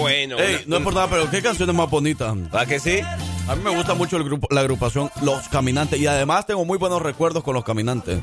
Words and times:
Bueno. 0.00 0.36
no 0.66 0.76
es 0.76 0.82
por 0.82 0.94
nada, 0.94 1.08
pero 1.08 1.30
qué 1.30 1.42
canciones 1.42 1.74
más 1.74 1.90
bonitas. 1.90 2.34
¿Va 2.54 2.66
que 2.66 2.78
sí? 2.78 3.00
A 3.48 3.56
mí 3.56 3.62
me 3.64 3.74
gusta 3.74 3.94
mucho 3.94 4.16
el 4.16 4.24
grupo, 4.24 4.46
la 4.50 4.60
agrupación 4.60 5.10
Los 5.20 5.48
Caminantes 5.48 5.98
y 6.00 6.06
además 6.06 6.46
tengo 6.46 6.64
muy 6.64 6.78
buenos 6.78 7.02
recuerdos 7.02 7.42
con 7.42 7.54
Los 7.54 7.64
Caminantes. 7.64 8.20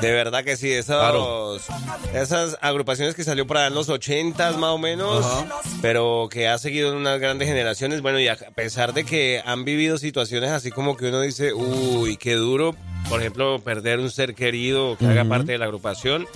De 0.00 0.10
verdad 0.10 0.44
que 0.44 0.56
sí, 0.56 0.72
esos, 0.72 1.66
esas 2.14 2.56
agrupaciones 2.62 3.14
que 3.14 3.22
salió 3.22 3.46
para 3.46 3.68
los 3.68 3.90
ochentas 3.90 4.56
más 4.56 4.70
o 4.70 4.78
menos, 4.78 5.26
pero 5.82 6.28
que 6.30 6.48
ha 6.48 6.56
seguido 6.56 6.90
en 6.90 6.96
unas 6.96 7.20
grandes 7.20 7.48
generaciones, 7.48 8.00
bueno, 8.00 8.18
y 8.18 8.28
a 8.28 8.36
pesar 8.36 8.94
de 8.94 9.04
que 9.04 9.42
han 9.44 9.64
vivido 9.64 9.98
situaciones 9.98 10.50
así 10.50 10.70
como 10.70 10.96
que 10.96 11.06
uno 11.08 11.20
dice, 11.20 11.52
uy, 11.52 12.16
qué 12.16 12.34
duro, 12.34 12.74
por 13.08 13.20
ejemplo, 13.20 13.60
perder 13.60 13.98
un 13.98 14.10
ser 14.10 14.34
querido 14.34 14.96
que 14.96 15.06
haga 15.06 15.24
parte 15.24 15.52
de 15.52 15.58
la 15.58 15.66
agrupación. 15.66 16.26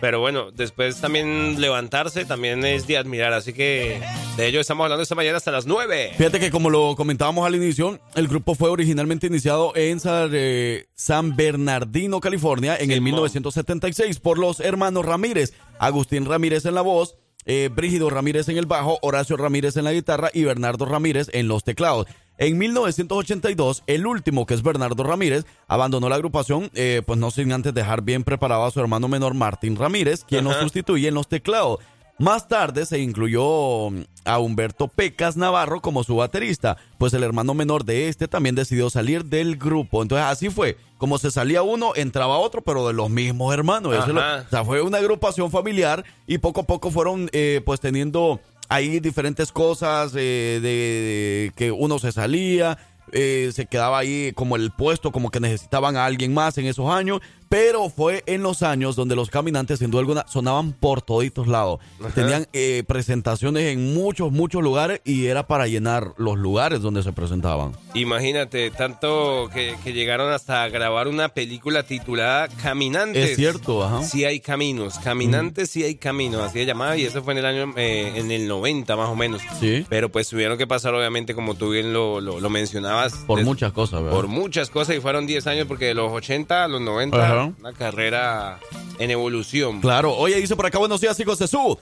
Pero 0.00 0.20
bueno, 0.20 0.50
después 0.50 1.00
también 1.00 1.60
levantarse 1.60 2.24
también 2.24 2.64
es 2.64 2.86
de 2.86 2.98
admirar. 2.98 3.32
Así 3.32 3.52
que 3.52 4.02
de 4.36 4.46
ello 4.46 4.60
estamos 4.60 4.84
hablando 4.84 5.02
esta 5.02 5.14
mañana 5.14 5.36
hasta 5.36 5.50
las 5.50 5.66
9. 5.66 6.12
Fíjate 6.16 6.40
que 6.40 6.50
como 6.50 6.68
lo 6.70 6.94
comentábamos 6.96 7.46
al 7.46 7.54
inicio, 7.54 8.00
el 8.14 8.28
grupo 8.28 8.54
fue 8.54 8.68
originalmente 8.68 9.28
iniciado 9.28 9.72
en 9.76 10.00
San 10.00 11.36
Bernardino, 11.36 12.20
California, 12.20 12.76
en 12.78 12.90
el 12.90 13.00
1976 13.00 14.20
por 14.20 14.38
los 14.38 14.60
hermanos 14.60 15.04
Ramírez. 15.04 15.54
Agustín 15.78 16.24
Ramírez 16.24 16.66
en 16.66 16.74
la 16.74 16.82
voz, 16.82 17.16
eh, 17.46 17.70
Brígido 17.74 18.10
Ramírez 18.10 18.48
en 18.48 18.56
el 18.56 18.66
bajo, 18.66 18.98
Horacio 19.02 19.36
Ramírez 19.36 19.76
en 19.76 19.84
la 19.84 19.92
guitarra 19.92 20.30
y 20.32 20.44
Bernardo 20.44 20.84
Ramírez 20.84 21.28
en 21.32 21.48
los 21.48 21.64
teclados. 21.64 22.06
En 22.36 22.58
1982, 22.58 23.84
el 23.86 24.06
último, 24.06 24.44
que 24.44 24.54
es 24.54 24.62
Bernardo 24.62 25.04
Ramírez, 25.04 25.44
abandonó 25.68 26.08
la 26.08 26.16
agrupación, 26.16 26.70
eh, 26.74 27.02
pues 27.06 27.18
no 27.18 27.30
sin 27.30 27.52
antes 27.52 27.72
dejar 27.72 28.02
bien 28.02 28.24
preparado 28.24 28.64
a 28.64 28.70
su 28.72 28.80
hermano 28.80 29.06
menor 29.06 29.34
Martín 29.34 29.76
Ramírez, 29.76 30.24
quien 30.24 30.44
lo 30.44 30.52
sustituye 30.52 31.06
en 31.06 31.14
los 31.14 31.28
teclados. 31.28 31.78
Más 32.18 32.46
tarde 32.46 32.86
se 32.86 33.00
incluyó 33.00 33.90
mm, 33.90 34.04
a 34.24 34.38
Humberto 34.38 34.88
Pecas 34.88 35.36
Navarro 35.36 35.80
como 35.80 36.04
su 36.04 36.16
baterista, 36.16 36.76
pues 36.98 37.12
el 37.14 37.24
hermano 37.24 37.54
menor 37.54 37.84
de 37.84 38.08
este 38.08 38.28
también 38.28 38.54
decidió 38.54 38.88
salir 38.88 39.24
del 39.24 39.56
grupo. 39.56 40.02
Entonces 40.02 40.26
así 40.26 40.48
fue, 40.48 40.76
como 40.98 41.18
se 41.18 41.30
salía 41.30 41.62
uno, 41.62 41.92
entraba 41.96 42.38
otro, 42.38 42.62
pero 42.62 42.86
de 42.86 42.92
los 42.92 43.10
mismos 43.10 43.52
hermanos. 43.52 43.96
o 43.96 44.50
sea, 44.50 44.64
fue 44.64 44.80
una 44.80 44.98
agrupación 44.98 45.50
familiar 45.50 46.04
y 46.26 46.38
poco 46.38 46.60
a 46.60 46.64
poco 46.64 46.90
fueron 46.90 47.28
eh, 47.32 47.60
pues 47.64 47.80
teniendo 47.80 48.40
ahí 48.68 49.00
diferentes 49.00 49.52
cosas 49.52 50.12
eh, 50.16 50.60
de, 50.62 51.52
que 51.56 51.72
uno 51.72 51.98
se 51.98 52.12
salía, 52.12 52.78
eh, 53.12 53.50
se 53.52 53.66
quedaba 53.66 53.98
ahí 53.98 54.32
como 54.34 54.56
el 54.56 54.70
puesto, 54.70 55.12
como 55.12 55.30
que 55.30 55.40
necesitaban 55.40 55.96
a 55.96 56.04
alguien 56.04 56.32
más 56.32 56.58
en 56.58 56.66
esos 56.66 56.90
años, 56.90 57.20
pero 57.54 57.88
fue 57.88 58.24
en 58.26 58.42
los 58.42 58.64
años 58.64 58.96
donde 58.96 59.14
los 59.14 59.30
caminantes, 59.30 59.78
sin 59.78 59.92
duda 59.92 60.00
alguna, 60.00 60.26
sonaban 60.26 60.72
por 60.72 61.02
toditos 61.02 61.46
lados. 61.46 61.78
Tenían 62.12 62.48
eh, 62.52 62.82
presentaciones 62.84 63.72
en 63.72 63.94
muchos, 63.94 64.32
muchos 64.32 64.60
lugares 64.60 65.00
y 65.04 65.26
era 65.26 65.46
para 65.46 65.68
llenar 65.68 66.14
los 66.16 66.36
lugares 66.36 66.80
donde 66.80 67.04
se 67.04 67.12
presentaban. 67.12 67.70
Imagínate, 67.94 68.72
tanto 68.72 69.48
que, 69.54 69.76
llegaron 69.84 70.32
hasta 70.32 70.68
grabar 70.68 71.06
una 71.06 71.28
película 71.28 71.84
titulada 71.84 72.48
Caminantes. 72.48 73.30
Es 73.30 73.36
cierto, 73.36 73.84
ajá. 73.84 74.02
Sí 74.02 74.24
hay 74.24 74.40
caminos, 74.40 74.98
Caminantes 74.98 75.70
sí 75.70 75.84
hay 75.84 75.94
caminos, 75.94 76.42
así 76.42 76.58
se 76.58 76.66
llamaba, 76.66 76.96
y 76.96 77.04
eso 77.04 77.22
fue 77.22 77.34
en 77.34 77.38
el 77.38 77.46
año, 77.46 77.72
eh, 77.76 78.14
en 78.16 78.32
el 78.32 78.48
90 78.48 78.96
más 78.96 79.10
o 79.10 79.14
menos. 79.14 79.42
Sí. 79.60 79.86
Pero 79.88 80.08
pues 80.08 80.28
tuvieron 80.28 80.58
que 80.58 80.66
pasar, 80.66 80.92
obviamente, 80.92 81.36
como 81.36 81.54
tú 81.54 81.70
bien 81.70 81.92
lo, 81.92 82.20
lo, 82.20 82.50
mencionabas. 82.50 83.14
Por 83.28 83.44
muchas 83.44 83.72
cosas, 83.72 84.02
¿verdad? 84.02 84.16
Por 84.16 84.26
muchas 84.26 84.70
cosas, 84.70 84.96
y 84.96 85.00
fueron 85.00 85.28
10 85.28 85.46
años, 85.46 85.66
porque 85.68 85.84
de 85.84 85.94
los 85.94 86.10
80 86.10 86.64
a 86.64 86.66
los 86.66 86.80
90 86.80 87.43
una 87.58 87.72
carrera 87.72 88.58
en 88.98 89.10
evolución. 89.10 89.80
Claro. 89.80 90.14
Oye, 90.14 90.36
dice 90.36 90.56
por 90.56 90.66
acá, 90.66 90.78
buenos 90.78 91.00
días, 91.00 91.18
hijos 91.20 91.38
de 91.38 91.48
su. 91.48 91.78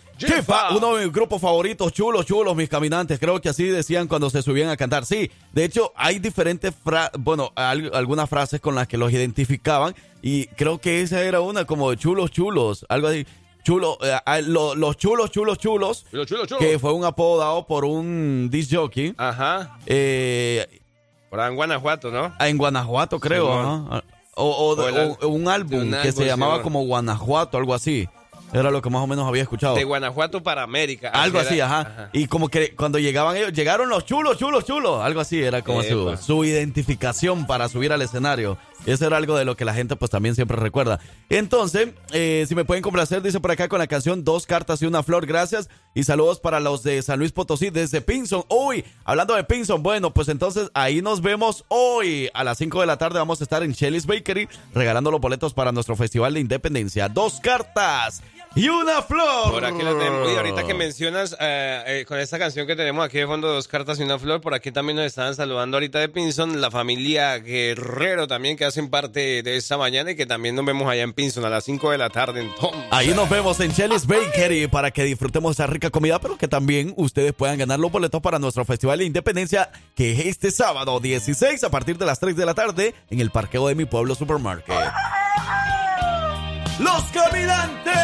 Uno 0.76 0.96
de 0.96 1.04
mis 1.04 1.12
grupos 1.12 1.40
favoritos, 1.40 1.92
chulos, 1.92 2.26
chulos, 2.26 2.56
mis 2.56 2.68
caminantes. 2.68 3.18
Creo 3.18 3.40
que 3.40 3.48
así 3.48 3.64
decían 3.64 4.08
cuando 4.08 4.30
se 4.30 4.42
subían 4.42 4.70
a 4.70 4.76
cantar. 4.76 5.06
Sí, 5.06 5.30
de 5.52 5.64
hecho, 5.64 5.92
hay 5.94 6.18
diferentes, 6.18 6.74
frases, 6.74 7.12
bueno, 7.18 7.52
algunas 7.54 8.28
frases 8.28 8.60
con 8.60 8.74
las 8.74 8.88
que 8.88 8.96
los 8.96 9.12
identificaban. 9.12 9.94
Y 10.22 10.46
creo 10.46 10.78
que 10.78 11.00
esa 11.00 11.22
era 11.22 11.40
una 11.40 11.64
como 11.64 11.94
chulos, 11.94 12.30
chulos, 12.30 12.86
algo 12.88 13.08
así. 13.08 13.26
Chulo, 13.64 13.96
eh, 14.02 14.18
los 14.42 14.96
chulos, 14.96 15.30
chulos, 15.30 15.58
chulos. 15.58 16.04
Que 16.58 16.78
fue 16.78 16.92
un 16.92 17.04
apodo 17.04 17.38
dado 17.38 17.66
por 17.66 17.84
un 17.84 18.48
disc 18.50 18.74
jockey. 18.74 19.14
Ajá. 19.16 19.78
Eh, 19.86 20.80
por 21.30 21.40
en 21.40 21.54
Guanajuato, 21.54 22.10
¿no? 22.10 22.34
En 22.40 22.58
Guanajuato, 22.58 23.18
creo. 23.18 24.02
O, 24.34 24.74
un 25.28 25.48
álbum 25.48 25.92
que 26.02 26.12
se 26.12 26.24
llamaba 26.24 26.62
como 26.62 26.84
Guanajuato, 26.84 27.58
algo 27.58 27.74
así. 27.74 28.08
Era 28.52 28.70
lo 28.70 28.82
que 28.82 28.90
más 28.90 29.02
o 29.02 29.06
menos 29.06 29.26
había 29.26 29.42
escuchado. 29.42 29.74
De 29.74 29.84
Guanajuato 29.84 30.42
para 30.42 30.62
América. 30.62 31.08
Algo 31.08 31.38
así, 31.38 31.58
ajá. 31.60 32.10
Y 32.12 32.26
como 32.26 32.48
que 32.48 32.74
cuando 32.74 32.98
llegaban 32.98 33.36
ellos, 33.36 33.52
llegaron 33.52 33.88
los 33.88 34.04
chulos, 34.04 34.36
chulos, 34.36 34.66
chulos. 34.66 35.02
Algo 35.02 35.20
así, 35.20 35.42
era 35.42 35.62
como 35.62 35.82
su, 35.82 36.16
su, 36.18 36.44
identificación 36.44 37.46
para 37.46 37.68
subir 37.68 37.92
al 37.92 38.02
escenario. 38.02 38.58
Eso 38.86 39.06
era 39.06 39.16
algo 39.16 39.36
de 39.36 39.44
lo 39.44 39.56
que 39.56 39.64
la 39.64 39.74
gente 39.74 39.96
pues 39.96 40.10
también 40.10 40.34
siempre 40.34 40.56
recuerda. 40.56 41.00
Entonces, 41.28 41.90
eh, 42.12 42.44
si 42.48 42.54
me 42.54 42.64
pueden 42.64 42.82
complacer, 42.82 43.22
dice 43.22 43.40
por 43.40 43.50
acá 43.50 43.68
con 43.68 43.78
la 43.78 43.86
canción 43.86 44.24
Dos 44.24 44.46
cartas 44.46 44.82
y 44.82 44.86
una 44.86 45.02
flor, 45.02 45.26
gracias. 45.26 45.68
Y 45.94 46.04
saludos 46.04 46.40
para 46.40 46.60
los 46.60 46.82
de 46.82 47.02
San 47.02 47.18
Luis 47.18 47.32
Potosí 47.32 47.70
desde 47.70 48.00
Pinson. 48.00 48.44
Uy, 48.48 48.84
hablando 49.04 49.34
de 49.34 49.44
Pinson, 49.44 49.82
bueno, 49.82 50.12
pues 50.12 50.28
entonces 50.28 50.70
ahí 50.74 51.02
nos 51.02 51.22
vemos 51.22 51.64
hoy 51.68 52.30
a 52.34 52.44
las 52.44 52.58
5 52.58 52.80
de 52.80 52.86
la 52.86 52.98
tarde. 52.98 53.18
Vamos 53.18 53.40
a 53.40 53.44
estar 53.44 53.62
en 53.62 53.72
Shelly's 53.72 54.06
Bakery 54.06 54.48
regalando 54.74 55.10
los 55.10 55.20
boletos 55.20 55.54
para 55.54 55.72
nuestro 55.72 55.96
Festival 55.96 56.34
de 56.34 56.40
Independencia. 56.40 57.08
Dos 57.08 57.40
cartas 57.40 58.22
y 58.54 58.68
una 58.68 59.02
flor. 59.02 59.50
Por 59.50 59.64
aquí 59.64 59.82
la 59.82 59.92
tenemos. 59.92 60.30
Y 60.32 60.36
ahorita 60.36 60.66
que 60.66 60.74
mencionas 60.74 61.36
eh, 61.40 61.82
eh, 61.86 62.04
con 62.06 62.18
esta 62.18 62.38
canción 62.38 62.66
que 62.66 62.76
tenemos 62.76 63.04
aquí 63.04 63.18
de 63.18 63.26
fondo, 63.26 63.48
dos 63.48 63.68
cartas 63.68 63.98
y 63.98 64.02
una 64.02 64.18
flor, 64.18 64.40
por 64.40 64.54
aquí 64.54 64.70
también 64.72 64.96
nos 64.96 65.06
estaban 65.06 65.34
saludando 65.34 65.76
ahorita 65.76 65.98
de 65.98 66.08
Pinson, 66.08 66.60
la 66.60 66.70
familia 66.70 67.38
Guerrero 67.38 68.26
también 68.26 68.56
que 68.56 68.64
hacen 68.64 68.90
parte 68.90 69.42
de 69.42 69.56
esta 69.56 69.78
mañana 69.78 70.10
y 70.12 70.16
que 70.16 70.26
también 70.26 70.54
nos 70.54 70.64
vemos 70.64 70.88
allá 70.88 71.02
en 71.02 71.12
Pinson 71.12 71.44
a 71.44 71.48
las 71.48 71.64
5 71.64 71.90
de 71.90 71.98
la 71.98 72.10
tarde. 72.10 72.40
Entonces. 72.40 72.80
Ahí 72.90 73.08
nos 73.08 73.28
vemos 73.28 73.58
en 73.60 73.72
Shelly's 73.72 74.06
Bakery 74.06 74.68
para 74.68 74.90
que 74.90 75.04
disfrutemos 75.04 75.52
esa 75.52 75.66
rica 75.66 75.90
comida, 75.90 76.18
pero 76.18 76.36
que 76.36 76.48
también 76.48 76.92
ustedes 76.96 77.32
puedan 77.32 77.58
ganar 77.58 77.78
los 77.78 77.90
boletos 77.90 78.20
para 78.20 78.38
nuestro 78.38 78.64
Festival 78.64 78.98
de 78.98 79.04
Independencia, 79.06 79.70
que 79.94 80.12
es 80.12 80.26
este 80.26 80.50
sábado 80.50 81.00
16 81.00 81.64
a 81.64 81.70
partir 81.70 81.96
de 81.98 82.06
las 82.06 82.20
3 82.20 82.36
de 82.36 82.46
la 82.46 82.54
tarde 82.54 82.94
en 83.10 83.20
el 83.20 83.30
parqueo 83.30 83.68
de 83.68 83.74
mi 83.74 83.84
pueblo 83.84 84.14
supermarket. 84.14 84.74
¡Los 86.78 87.02
Caminantes! 87.12 88.01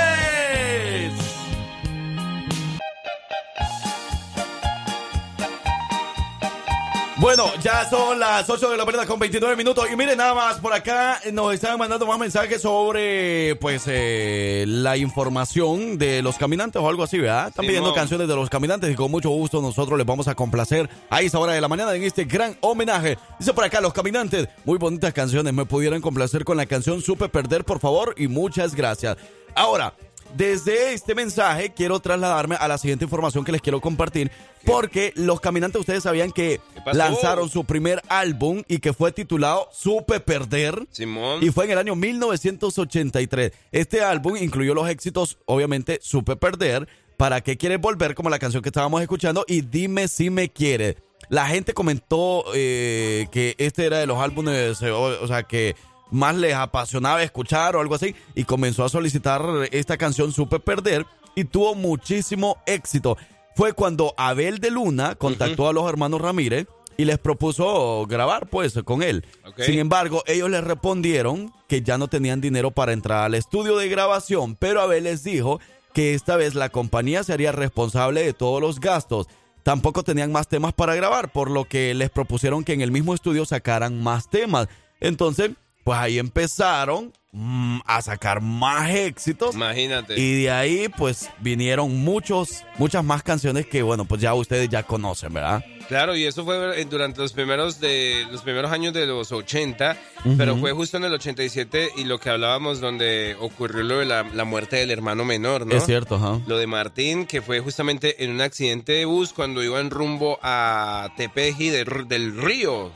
Bueno, 7.21 7.51
ya 7.61 7.85
son 7.91 8.21
las 8.21 8.49
8 8.49 8.71
de 8.71 8.77
la 8.77 8.85
mañana 8.85 9.05
con 9.05 9.19
29 9.19 9.57
minutos. 9.57 9.87
Y 9.93 9.97
miren, 9.97 10.17
nada 10.17 10.35
más, 10.35 10.61
por 10.61 10.73
acá 10.73 11.21
nos 11.33 11.53
están 11.53 11.77
mandando 11.77 12.07
más 12.07 12.17
mensajes 12.17 12.63
sobre, 12.63 13.57
pues, 13.57 13.83
eh, 13.89 14.65
la 14.69 14.97
información 14.97 15.99
de 15.99 16.23
los 16.23 16.37
caminantes 16.37 16.81
o 16.81 16.89
algo 16.89 17.03
así, 17.03 17.19
¿verdad? 17.19 17.49
Están 17.49 17.67
pidiendo 17.67 17.93
canciones 17.93 18.29
de 18.29 18.37
los 18.37 18.49
caminantes 18.49 18.89
y 18.93 18.95
con 18.95 19.11
mucho 19.11 19.31
gusto 19.31 19.61
nosotros 19.61 19.99
les 19.99 20.07
vamos 20.07 20.29
a 20.29 20.37
complacer 20.37 20.89
a 21.11 21.21
esa 21.21 21.41
hora 21.41 21.55
de 21.55 21.61
la 21.61 21.67
mañana 21.67 21.93
en 21.93 22.05
este 22.05 22.25
gran 22.25 22.57
homenaje. 22.61 23.19
Dice 23.41 23.53
por 23.53 23.65
acá, 23.65 23.81
los 23.81 23.93
caminantes, 23.93 24.49
muy 24.65 24.79
bonitas 24.79 25.13
canciones. 25.13 25.53
¿Me 25.53 25.67
pudieran 25.67 26.01
complacer 26.01 26.45
con 26.45 26.57
la 26.57 26.67
canción 26.67 27.03
Supe 27.03 27.29
Perder, 27.29 27.65
por 27.65 27.81
favor? 27.81 28.15
Y 28.17 28.29
muchas 28.29 28.77
gracias. 28.77 29.17
Ahora, 29.57 29.93
desde 30.37 30.93
este 30.93 31.15
mensaje 31.15 31.73
quiero 31.75 32.01
trasladarme 32.01 32.57
a 32.57 32.69
la 32.69 32.79
siguiente 32.79 33.05
información 33.05 33.45
que 33.45 33.53
les 33.53 33.63
quiero 33.63 33.81
compartir, 33.81 34.31
porque 34.65 35.13
los 35.17 35.41
caminantes 35.41 35.81
ustedes 35.81 36.03
sabían 36.03 36.33
que 36.33 36.61
lanzaron 36.93 37.49
su 37.49 37.65
primer 37.65 38.03
álbum 38.09 38.63
y 38.69 38.79
que 38.79 38.93
fue 38.93 39.13
titulado 39.13 39.69
Supe 39.73 40.21
Perder. 40.21 40.87
Simón. 40.91 41.43
Y 41.43 41.51
fue 41.51 41.65
en 41.65 41.73
el 41.73 41.79
año 41.79 41.95
1983. 41.95 43.53
Este 43.73 44.03
álbum 44.03 44.37
incluyó 44.37 44.75
los 44.75 44.89
éxitos, 44.89 45.39
obviamente, 45.47 45.99
Supe 46.03 46.37
Perder, 46.37 46.89
¿Para 47.19 47.41
qué 47.41 47.57
quieres 47.57 47.81
volver? 47.81 48.15
Como 48.15 48.31
la 48.31 48.39
canción 48.39 48.63
que 48.63 48.69
estábamos 48.69 49.03
escuchando 49.03 49.45
y 49.49 49.63
Dime 49.63 50.07
si 50.07 50.31
me 50.31 50.51
quiere. 50.51 50.99
La 51.29 51.49
gente 51.49 51.75
comentó 51.75 52.45
eh, 52.55 53.27
que 53.33 53.57
este 53.59 53.87
era 53.87 53.99
de 53.99 54.07
los 54.07 54.19
álbumes, 54.19 54.81
o 54.83 55.27
sea, 55.27 55.43
que 55.43 55.75
más 56.11 56.35
les 56.37 56.55
apasionaba 56.55 57.23
escuchar 57.23 57.77
o 57.77 57.81
algo 57.81 57.95
así 57.95 58.15
y 58.35 58.45
comenzó 58.45 58.85
a 58.85 58.89
solicitar 58.89 59.43
esta 59.73 59.97
canción 59.97 60.33
Supe 60.33 60.61
Perder 60.61 61.07
y 61.35 61.45
tuvo 61.45 61.75
muchísimo 61.75 62.59
éxito. 62.67 63.17
Fue 63.55 63.73
cuando 63.73 64.15
Abel 64.17 64.59
de 64.59 64.71
Luna 64.71 65.15
contactó 65.17 65.69
a 65.69 65.73
los 65.73 65.89
hermanos 65.89 66.21
Ramírez 66.21 66.67
y 66.97 67.05
les 67.05 67.19
propuso 67.19 68.07
grabar 68.09 68.49
pues 68.49 68.75
con 68.85 69.03
él. 69.03 69.25
Sin 69.57 69.79
embargo, 69.79 70.23
ellos 70.27 70.51
le 70.51 70.61
respondieron 70.61 71.53
que 71.69 71.83
ya 71.83 71.97
no 71.97 72.09
tenían 72.09 72.41
dinero 72.41 72.73
para 72.73 72.93
entrar 72.93 73.25
al 73.25 73.35
estudio 73.35 73.77
de 73.77 73.89
grabación, 73.89 74.57
pero 74.57 74.81
Abel 74.81 75.05
les 75.05 75.23
dijo 75.23 75.61
que 75.95 76.15
esta 76.15 76.37
vez 76.37 76.55
la 76.55 76.69
compañía 76.69 77.23
sería 77.25 77.53
responsable 77.53 78.23
de 78.23 78.33
todos 78.33 78.61
los 78.61 78.81
gastos. 78.81 79.27
Tampoco 79.63 80.03
tenían 80.03 80.33
más 80.33 80.49
temas 80.49 80.73
para 80.73 80.95
grabar, 80.95 81.31
por 81.33 81.51
lo 81.51 81.65
que 81.65 81.95
les 81.95 82.11
propusieron 82.11 82.65
que 82.65 82.73
en 82.73 82.81
el 82.81 82.91
mismo 82.91 83.15
estudio 83.15 83.45
sacaran 83.45 84.03
más 84.03 84.29
temas. 84.29 84.69
Entonces, 85.01 85.51
pues 85.89 86.01
ahí 86.01 86.19
empezaron 86.19 87.15
mm, 87.33 87.79
a 87.87 88.03
sacar 88.03 88.43
más 88.43 88.91
éxitos. 88.91 89.55
Imagínate. 89.55 90.21
Y 90.21 90.43
de 90.43 90.51
ahí, 90.51 90.91
pues, 90.91 91.31
vinieron 91.39 91.97
muchos, 92.05 92.63
muchas 92.77 93.03
más 93.03 93.23
canciones 93.23 93.65
que, 93.65 93.81
bueno, 93.81 94.05
pues 94.05 94.21
ya 94.21 94.35
ustedes 94.35 94.69
ya 94.69 94.83
conocen, 94.83 95.33
¿verdad? 95.33 95.65
Claro, 95.89 96.15
y 96.15 96.27
eso 96.27 96.45
fue 96.45 96.85
durante 96.85 97.23
los 97.23 97.33
primeros 97.33 97.81
de 97.81 98.27
los 98.31 98.43
primeros 98.43 98.71
años 98.71 98.93
de 98.93 99.07
los 99.07 99.33
80, 99.33 99.97
pero 100.37 100.59
fue 100.59 100.73
justo 100.73 100.99
en 100.99 101.05
el 101.05 101.15
87 101.15 101.93
y 101.97 102.05
lo 102.05 102.21
que 102.21 102.29
hablábamos 102.29 102.81
donde 102.81 103.35
ocurrió 103.41 103.83
lo 103.83 103.99
de 104.01 104.05
la, 104.05 104.45
muerte 104.45 104.77
del 104.77 104.91
hermano 104.91 105.25
menor, 105.25 105.67
¿no? 105.67 105.75
Es 105.75 105.87
cierto, 105.87 106.17
ajá. 106.17 106.43
Lo 106.47 106.59
de 106.59 106.67
Martín, 106.67 107.25
que 107.25 107.41
fue 107.41 107.61
justamente 107.61 108.23
en 108.23 108.33
un 108.33 108.43
accidente 108.43 108.93
de 108.93 109.07
bus 109.07 109.33
cuando 109.33 109.63
iban 109.63 109.89
rumbo 109.89 110.39
a 110.43 111.09
Tepeji 111.17 111.71
del 111.71 112.37
Río. 112.37 112.93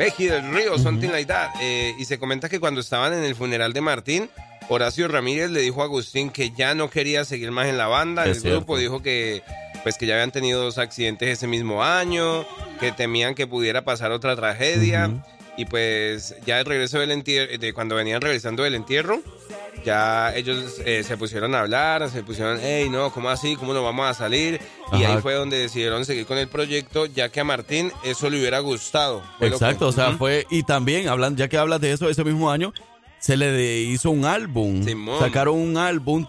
Tepeji 0.00 0.28
del 0.28 0.50
Río, 0.54 0.78
something 0.78 1.10
like 1.10 1.26
that. 1.26 1.50
Eh, 1.60 1.94
y 1.98 2.06
se 2.06 2.18
comenta 2.18 2.48
que 2.48 2.58
cuando 2.58 2.80
estaban 2.80 3.12
en 3.12 3.22
el 3.22 3.34
funeral 3.34 3.74
de 3.74 3.82
Martín, 3.82 4.30
Horacio 4.70 5.06
Ramírez 5.08 5.50
le 5.50 5.60
dijo 5.60 5.82
a 5.82 5.84
Agustín 5.84 6.30
que 6.30 6.52
ya 6.52 6.74
no 6.74 6.88
quería 6.88 7.26
seguir 7.26 7.50
más 7.50 7.66
en 7.66 7.76
la 7.76 7.86
banda. 7.86 8.24
el 8.24 8.40
grupo 8.40 8.78
dijo 8.78 9.02
que 9.02 9.42
pues 9.82 9.98
que 9.98 10.06
ya 10.06 10.14
habían 10.14 10.30
tenido 10.30 10.62
dos 10.62 10.78
accidentes 10.78 11.28
ese 11.28 11.46
mismo 11.46 11.84
año, 11.84 12.46
que 12.80 12.92
temían 12.92 13.34
que 13.34 13.46
pudiera 13.46 13.84
pasar 13.84 14.10
otra 14.10 14.36
tragedia. 14.36 15.22
Y 15.60 15.66
pues 15.66 16.34
ya 16.46 16.58
el 16.58 16.64
regreso 16.64 16.98
del 17.00 17.10
entierro, 17.10 17.58
de 17.58 17.74
cuando 17.74 17.94
venían 17.94 18.22
regresando 18.22 18.62
del 18.62 18.74
entierro, 18.74 19.20
ya 19.84 20.34
ellos 20.34 20.80
eh, 20.86 21.02
se 21.06 21.18
pusieron 21.18 21.54
a 21.54 21.60
hablar, 21.60 22.08
se 22.08 22.22
pusieron, 22.22 22.58
hey, 22.62 22.88
no, 22.90 23.12
¿cómo 23.12 23.28
así? 23.28 23.56
¿Cómo 23.56 23.74
nos 23.74 23.84
vamos 23.84 24.06
a 24.06 24.14
salir? 24.14 24.58
Y 24.94 25.04
ahí 25.04 25.20
fue 25.20 25.34
donde 25.34 25.58
decidieron 25.58 26.06
seguir 26.06 26.24
con 26.24 26.38
el 26.38 26.48
proyecto, 26.48 27.04
ya 27.04 27.28
que 27.28 27.40
a 27.40 27.44
Martín 27.44 27.92
eso 28.04 28.30
le 28.30 28.38
hubiera 28.40 28.60
gustado. 28.60 29.22
Exacto, 29.38 29.88
o 29.88 29.92
sea, 29.92 30.12
fue, 30.12 30.46
y 30.48 30.62
también, 30.62 31.08
hablan, 31.08 31.36
ya 31.36 31.46
que 31.46 31.58
hablas 31.58 31.82
de 31.82 31.92
eso, 31.92 32.08
ese 32.08 32.24
mismo 32.24 32.50
año, 32.50 32.72
se 33.18 33.36
le 33.36 33.80
hizo 33.82 34.10
un 34.10 34.24
álbum. 34.24 34.82
Sacaron 35.18 35.58
un 35.58 35.76
álbum 35.76 36.26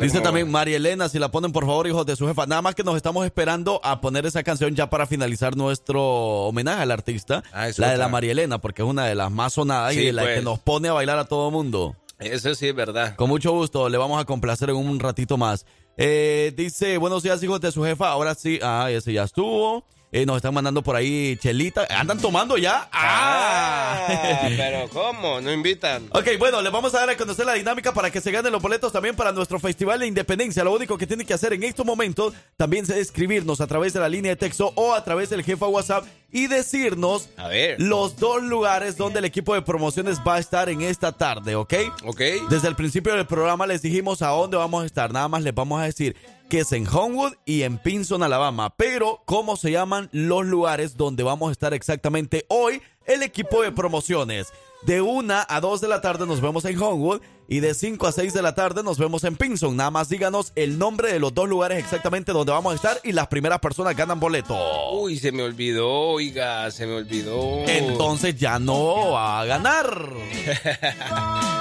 Dice 0.00 0.20
también 0.20 0.50
María 0.50 0.76
Elena, 0.76 1.08
si 1.08 1.18
la 1.18 1.30
ponen 1.30 1.52
por 1.52 1.66
favor, 1.66 1.86
hijos 1.86 2.04
de 2.04 2.16
su 2.16 2.26
jefa. 2.26 2.46
Nada 2.46 2.62
más 2.62 2.74
que 2.74 2.82
nos 2.82 2.96
estamos 2.96 3.24
esperando 3.24 3.80
a 3.84 4.00
poner 4.00 4.26
esa 4.26 4.42
canción 4.42 4.74
ya 4.74 4.90
para 4.90 5.06
finalizar 5.06 5.56
nuestro 5.56 6.02
homenaje 6.02 6.82
al 6.82 6.90
artista. 6.90 7.44
Ah, 7.52 7.68
la 7.76 7.90
de 7.92 7.98
la 7.98 8.08
María 8.08 8.32
Elena, 8.32 8.60
porque 8.60 8.82
es 8.82 8.88
una 8.88 9.06
de 9.06 9.14
las 9.14 9.30
más 9.30 9.52
sonadas 9.52 9.94
y 9.94 10.06
de 10.06 10.12
la 10.12 10.22
que 10.22 10.32
pues. 10.34 10.44
nos 10.44 10.58
pone 10.58 10.88
a 10.88 10.92
bailar 10.92 11.18
a 11.18 11.26
todo 11.26 11.50
mundo. 11.50 11.94
Eso 12.18 12.54
sí 12.54 12.68
es 12.68 12.74
verdad. 12.74 13.16
Con 13.16 13.28
mucho 13.28 13.52
gusto, 13.52 13.88
le 13.88 13.98
vamos 13.98 14.20
a 14.20 14.24
complacer 14.24 14.70
en 14.70 14.76
un 14.76 14.98
ratito 14.98 15.36
más. 15.36 15.66
Eh, 15.96 16.52
dice, 16.56 16.98
buenos 16.98 17.22
días, 17.22 17.42
hijos 17.42 17.60
de 17.60 17.70
su 17.70 17.84
jefa. 17.84 18.08
Ahora 18.08 18.34
sí, 18.34 18.58
ah, 18.62 18.88
ese 18.90 19.12
ya 19.12 19.24
estuvo. 19.24 19.84
Eh, 20.14 20.24
nos 20.26 20.36
están 20.36 20.54
mandando 20.54 20.80
por 20.80 20.94
ahí 20.94 21.36
chelita. 21.38 21.88
¿Andan 21.90 22.20
tomando 22.20 22.56
ya? 22.56 22.88
¡Ah! 22.92 24.06
ah 24.08 24.48
pero 24.56 24.88
¿cómo? 24.90 25.40
¿No 25.40 25.52
invitan? 25.52 26.06
Ok, 26.12 26.38
bueno, 26.38 26.62
les 26.62 26.70
vamos 26.70 26.94
a 26.94 27.00
dar 27.00 27.10
a 27.10 27.16
conocer 27.16 27.44
la 27.44 27.54
dinámica 27.54 27.92
para 27.92 28.12
que 28.12 28.20
se 28.20 28.30
ganen 28.30 28.52
los 28.52 28.62
boletos 28.62 28.92
también 28.92 29.16
para 29.16 29.32
nuestro 29.32 29.58
Festival 29.58 29.98
de 29.98 30.06
Independencia. 30.06 30.62
Lo 30.62 30.72
único 30.72 30.96
que 30.96 31.08
tienen 31.08 31.26
que 31.26 31.34
hacer 31.34 31.52
en 31.52 31.64
estos 31.64 31.84
momentos 31.84 32.32
también 32.56 32.84
es 32.84 32.90
escribirnos 32.90 33.60
a 33.60 33.66
través 33.66 33.92
de 33.92 33.98
la 33.98 34.08
línea 34.08 34.30
de 34.30 34.36
texto 34.36 34.72
o 34.76 34.94
a 34.94 35.02
través 35.02 35.30
del 35.30 35.42
jefa 35.42 35.66
WhatsApp 35.66 36.04
y 36.30 36.46
decirnos 36.46 37.28
a 37.36 37.48
ver. 37.48 37.80
los 37.80 38.14
dos 38.14 38.40
lugares 38.40 38.96
donde 38.96 39.18
el 39.18 39.24
equipo 39.24 39.52
de 39.54 39.62
promociones 39.62 40.20
va 40.20 40.36
a 40.36 40.38
estar 40.38 40.68
en 40.68 40.82
esta 40.82 41.10
tarde, 41.10 41.56
¿ok? 41.56 41.74
Ok. 42.04 42.20
Desde 42.50 42.68
el 42.68 42.76
principio 42.76 43.16
del 43.16 43.26
programa 43.26 43.66
les 43.66 43.82
dijimos 43.82 44.22
a 44.22 44.28
dónde 44.28 44.56
vamos 44.56 44.84
a 44.84 44.86
estar. 44.86 45.12
Nada 45.12 45.26
más 45.26 45.42
les 45.42 45.52
vamos 45.52 45.80
a 45.80 45.86
decir 45.86 46.14
que 46.48 46.60
es 46.60 46.72
en 46.72 46.86
Homewood 46.86 47.34
y 47.44 47.62
en 47.62 47.78
Pinson, 47.78 48.22
Alabama. 48.22 48.74
Pero, 48.76 49.22
¿cómo 49.24 49.56
se 49.56 49.70
llaman 49.70 50.08
los 50.12 50.44
lugares 50.46 50.96
donde 50.96 51.22
vamos 51.22 51.48
a 51.48 51.52
estar 51.52 51.74
exactamente 51.74 52.46
hoy? 52.48 52.82
El 53.06 53.22
equipo 53.22 53.62
de 53.62 53.72
promociones. 53.72 54.52
De 54.82 55.00
1 55.00 55.34
a 55.48 55.60
2 55.60 55.80
de 55.80 55.88
la 55.88 56.02
tarde 56.02 56.26
nos 56.26 56.42
vemos 56.42 56.64
en 56.66 56.80
Homewood 56.80 57.22
y 57.48 57.60
de 57.60 57.72
5 57.74 58.06
a 58.06 58.12
6 58.12 58.34
de 58.34 58.42
la 58.42 58.54
tarde 58.54 58.82
nos 58.82 58.98
vemos 58.98 59.24
en 59.24 59.36
Pinson. 59.36 59.76
Nada 59.76 59.90
más 59.90 60.08
díganos 60.10 60.52
el 60.56 60.78
nombre 60.78 61.10
de 61.10 61.18
los 61.18 61.32
dos 61.32 61.48
lugares 61.48 61.78
exactamente 61.78 62.32
donde 62.32 62.52
vamos 62.52 62.72
a 62.72 62.76
estar 62.76 62.98
y 63.02 63.12
las 63.12 63.28
primeras 63.28 63.60
personas 63.60 63.96
ganan 63.96 64.20
boleto. 64.20 64.56
Uy, 64.92 65.18
se 65.18 65.32
me 65.32 65.42
olvidó, 65.42 65.88
oiga, 65.88 66.70
se 66.70 66.86
me 66.86 66.96
olvidó. 66.96 67.64
Entonces 67.66 68.36
ya 68.36 68.58
no 68.58 69.12
va 69.12 69.40
a 69.40 69.44
ganar. 69.46 70.12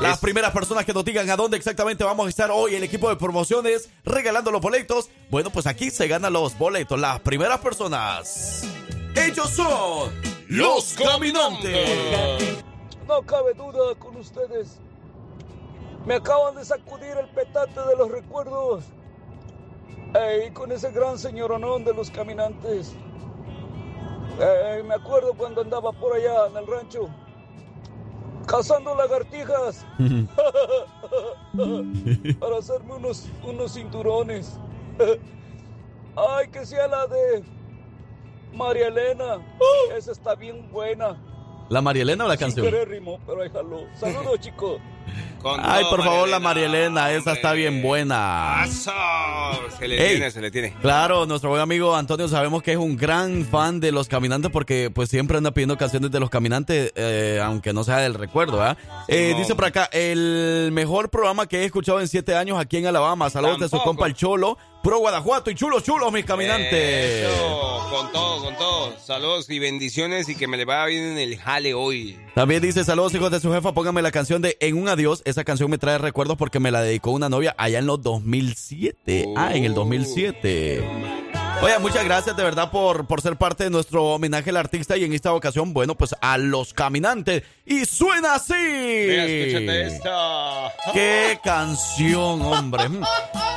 Las 0.00 0.18
primeras 0.18 0.50
personas 0.52 0.86
que 0.86 0.94
nos 0.94 1.04
digan 1.04 1.28
a 1.28 1.36
dónde 1.36 1.58
exactamente 1.58 2.04
vamos 2.04 2.24
a 2.26 2.30
estar 2.30 2.50
hoy 2.50 2.74
el 2.74 2.82
equipo 2.82 3.10
de 3.10 3.16
promociones 3.16 3.90
regalando 4.02 4.50
los 4.50 4.62
boletos. 4.62 5.10
Bueno, 5.30 5.50
pues 5.50 5.66
aquí 5.66 5.90
se 5.90 6.08
ganan 6.08 6.32
los 6.32 6.56
boletos. 6.56 6.98
Las 6.98 7.20
primeras 7.20 7.58
personas. 7.58 8.62
Ellos 9.14 9.50
son 9.50 10.10
los 10.48 10.94
caminantes. 10.94 12.64
No 13.06 13.20
cabe 13.22 13.52
duda 13.52 13.94
con 13.98 14.16
ustedes. 14.16 14.78
Me 16.06 16.14
acaban 16.14 16.54
de 16.54 16.64
sacudir 16.64 17.18
el 17.18 17.28
petate 17.28 17.80
de 17.80 17.96
los 17.98 18.10
recuerdos. 18.10 18.84
Ey, 20.14 20.50
con 20.52 20.72
ese 20.72 20.90
gran 20.92 21.18
señoronón 21.18 21.84
de 21.84 21.92
los 21.92 22.10
caminantes. 22.10 22.94
me 24.38 24.94
acuerdo 24.94 25.34
cuando 25.34 25.60
andaba 25.60 25.92
por 25.92 26.14
allá 26.14 26.46
en 26.46 26.56
el 26.56 26.66
rancho 26.66 27.10
cazando 28.46 28.94
lagartijas 28.94 29.86
para 32.40 32.58
hacerme 32.58 32.94
unos, 32.94 33.26
unos 33.44 33.72
cinturones. 33.74 34.58
Ay, 36.16 36.48
que 36.48 36.66
sea 36.66 36.86
la 36.88 37.06
de 37.06 37.42
María 38.52 38.88
Elena. 38.88 39.38
Esa 39.96 40.12
está 40.12 40.34
bien 40.34 40.70
buena. 40.70 41.16
¿La 41.68 41.80
María 41.80 42.02
Elena 42.02 42.24
o 42.24 42.28
la 42.28 42.36
canción? 42.36 42.66
pero 43.26 43.42
ahí 43.42 43.50
Saludos, 43.94 44.40
chicos. 44.40 44.80
Ay, 45.62 45.84
por 45.88 46.04
favor, 46.04 46.28
la 46.28 46.38
María 46.38 46.66
Elena, 46.66 47.10
esa 47.12 47.32
está 47.32 47.52
bien 47.52 47.80
buena. 47.82 48.66
Se 49.78 49.88
le 49.88 49.96
tiene, 49.96 50.30
se 50.30 50.40
le 50.40 50.50
tiene. 50.50 50.74
Claro, 50.80 51.24
nuestro 51.26 51.50
buen 51.50 51.62
amigo 51.62 51.96
Antonio 51.96 52.28
sabemos 52.28 52.62
que 52.62 52.72
es 52.72 52.78
un 52.78 52.96
gran 52.96 53.44
fan 53.44 53.80
de 53.80 53.92
los 53.92 54.08
caminantes 54.08 54.50
porque 54.50 54.90
pues 54.94 55.08
siempre 55.08 55.38
anda 55.38 55.52
pidiendo 55.52 55.78
canciones 55.78 56.10
de 56.10 56.20
los 56.20 56.28
caminantes, 56.28 56.92
eh, 56.94 57.40
aunque 57.42 57.72
no 57.72 57.84
sea 57.84 57.98
del 57.98 58.14
recuerdo, 58.14 58.62
¿ah? 58.62 58.76
eh, 59.08 59.34
dice 59.36 59.54
por 59.54 59.64
acá, 59.64 59.88
el 59.92 60.70
mejor 60.72 61.08
programa 61.08 61.46
que 61.46 61.60
he 61.60 61.64
escuchado 61.64 62.00
en 62.00 62.08
siete 62.08 62.34
años 62.34 62.58
aquí 62.58 62.76
en 62.76 62.86
Alabama. 62.86 63.30
Saludos 63.30 63.60
de 63.60 63.68
su 63.68 63.78
compa 63.78 64.06
el 64.06 64.14
Cholo 64.14 64.58
Pro 64.82 64.98
Guadajuato 64.98 65.50
y 65.50 65.54
chulos, 65.54 65.82
chulos, 65.84 66.10
mis 66.12 66.24
caminantes. 66.24 67.28
con 67.90 68.10
todo, 68.12 68.44
con 68.44 68.56
todo. 68.56 68.98
Saludos 68.98 69.50
y 69.50 69.58
bendiciones 69.58 70.28
y 70.28 70.34
que 70.34 70.46
me 70.46 70.56
le 70.56 70.64
vaya 70.64 70.86
bien 70.86 71.02
en 71.02 71.18
el 71.18 71.38
jale 71.38 71.74
hoy. 71.74 72.18
También 72.34 72.62
dice, 72.62 72.84
saludos 72.84 73.14
hijos 73.14 73.30
de 73.30 73.40
su 73.40 73.52
jefa, 73.52 73.72
póngame 73.74 74.00
la 74.02 74.10
canción 74.10 74.40
de 74.40 74.56
En 74.60 74.78
un 74.78 74.88
adiós. 74.88 75.22
Esa 75.24 75.44
canción 75.44 75.70
me 75.70 75.78
trae 75.78 75.98
recuerdos 75.98 76.36
porque 76.36 76.60
me 76.60 76.70
la 76.70 76.82
dedicó 76.82 77.10
una 77.10 77.28
novia 77.28 77.54
allá 77.58 77.78
en 77.78 77.86
los 77.86 78.00
2007. 78.02 79.26
Ah, 79.36 79.54
en 79.54 79.64
el 79.64 79.74
2007. 79.74 80.82
Oye, 81.62 81.78
muchas 81.78 82.04
gracias 82.04 82.34
de 82.36 82.42
verdad 82.42 82.70
por, 82.70 83.06
por 83.06 83.20
ser 83.20 83.36
parte 83.36 83.64
de 83.64 83.70
nuestro 83.70 84.04
homenaje 84.04 84.48
al 84.48 84.56
artista 84.56 84.96
y 84.96 85.04
en 85.04 85.12
esta 85.12 85.34
ocasión, 85.34 85.74
bueno, 85.74 85.94
pues 85.94 86.14
a 86.22 86.38
los 86.38 86.72
caminantes. 86.72 87.42
Y 87.66 87.84
suena 87.84 88.36
así. 88.36 88.54
Mira, 88.54 89.26
escúchate 89.26 89.86
esta. 89.88 90.72
Qué 90.94 91.38
canción, 91.44 92.40
hombre. 92.40 92.84